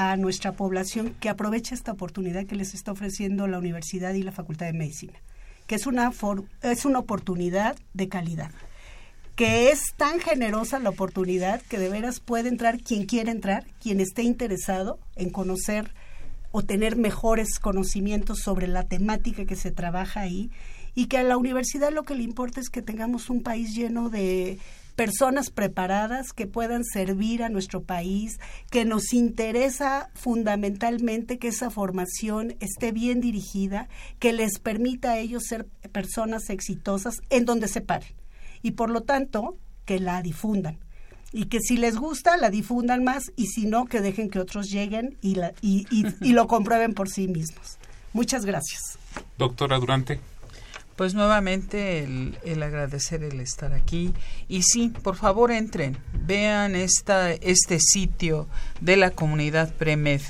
[0.00, 4.32] a nuestra población que aproveche esta oportunidad que les está ofreciendo la Universidad y la
[4.32, 5.12] Facultad de Medicina,
[5.66, 6.10] que es una,
[6.62, 8.50] es una oportunidad de calidad,
[9.36, 14.00] que es tan generosa la oportunidad que de veras puede entrar quien quiera entrar, quien
[14.00, 15.92] esté interesado en conocer
[16.50, 20.50] o tener mejores conocimientos sobre la temática que se trabaja ahí
[20.94, 24.08] y que a la universidad lo que le importa es que tengamos un país lleno
[24.08, 24.58] de
[25.00, 28.38] personas preparadas que puedan servir a nuestro país,
[28.70, 33.88] que nos interesa fundamentalmente que esa formación esté bien dirigida,
[34.18, 38.12] que les permita a ellos ser personas exitosas en donde se paren
[38.60, 40.78] y por lo tanto que la difundan
[41.32, 44.68] y que si les gusta la difundan más y si no que dejen que otros
[44.68, 47.78] lleguen y, y lo comprueben por sí mismos.
[48.12, 48.98] Muchas gracias.
[49.38, 50.20] Doctora Durante.
[51.00, 54.12] Pues nuevamente el, agradecer el estar aquí.
[54.48, 58.46] Y sí, por favor entren, vean esta, este sitio
[58.82, 60.20] de la comunidad Premed.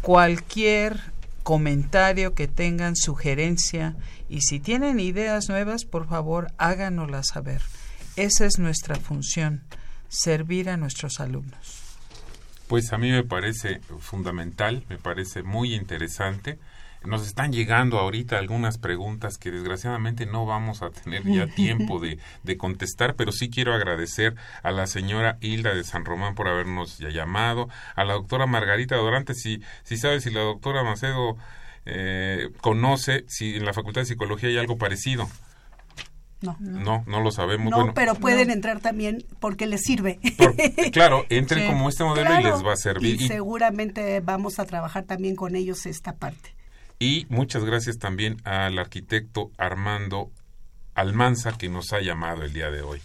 [0.00, 0.98] Cualquier
[1.42, 3.96] comentario que tengan, sugerencia,
[4.30, 7.60] y si tienen ideas nuevas, por favor háganoslas saber.
[8.16, 9.62] Esa es nuestra función,
[10.08, 11.98] servir a nuestros alumnos.
[12.66, 16.58] Pues a mí me parece fundamental, me parece muy interesante
[17.06, 22.18] nos están llegando ahorita algunas preguntas que desgraciadamente no vamos a tener ya tiempo de,
[22.42, 26.98] de, contestar, pero sí quiero agradecer a la señora Hilda de San Román por habernos
[26.98, 31.36] ya llamado, a la doctora Margarita Dorante, si, si sabe si la doctora Macedo
[31.86, 35.28] eh, conoce si en la Facultad de Psicología hay algo parecido.
[36.40, 36.56] No.
[36.60, 37.70] no, no lo sabemos.
[37.70, 40.20] No, pero pueden entrar también porque les sirve.
[40.92, 43.20] claro, entren como este modelo y les va a servir.
[43.20, 46.54] y seguramente vamos a trabajar también con ellos esta parte.
[46.98, 50.30] Y muchas gracias también al arquitecto Armando
[50.94, 53.00] Almanza que nos ha llamado el día de hoy.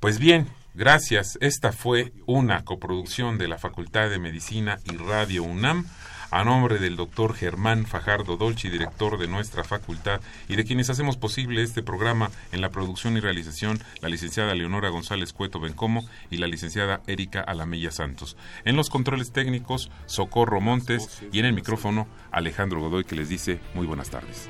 [0.00, 1.38] Pues bien, gracias.
[1.40, 5.86] Esta fue una coproducción de la Facultad de Medicina y Radio UNAM
[6.32, 11.18] a nombre del doctor Germán Fajardo Dolci, director de nuestra facultad, y de quienes hacemos
[11.18, 16.38] posible este programa en la producción y realización, la licenciada Leonora González Cueto Bencomo y
[16.38, 18.38] la licenciada Erika Alamella Santos.
[18.64, 23.60] En los controles técnicos, Socorro Montes y en el micrófono, Alejandro Godoy, que les dice
[23.74, 24.48] muy buenas tardes.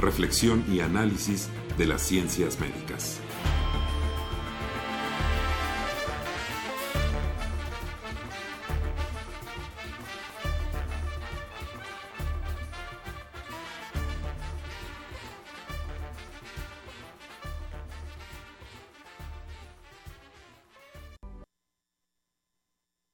[0.00, 3.20] Reflexión y análisis de las ciencias médicas.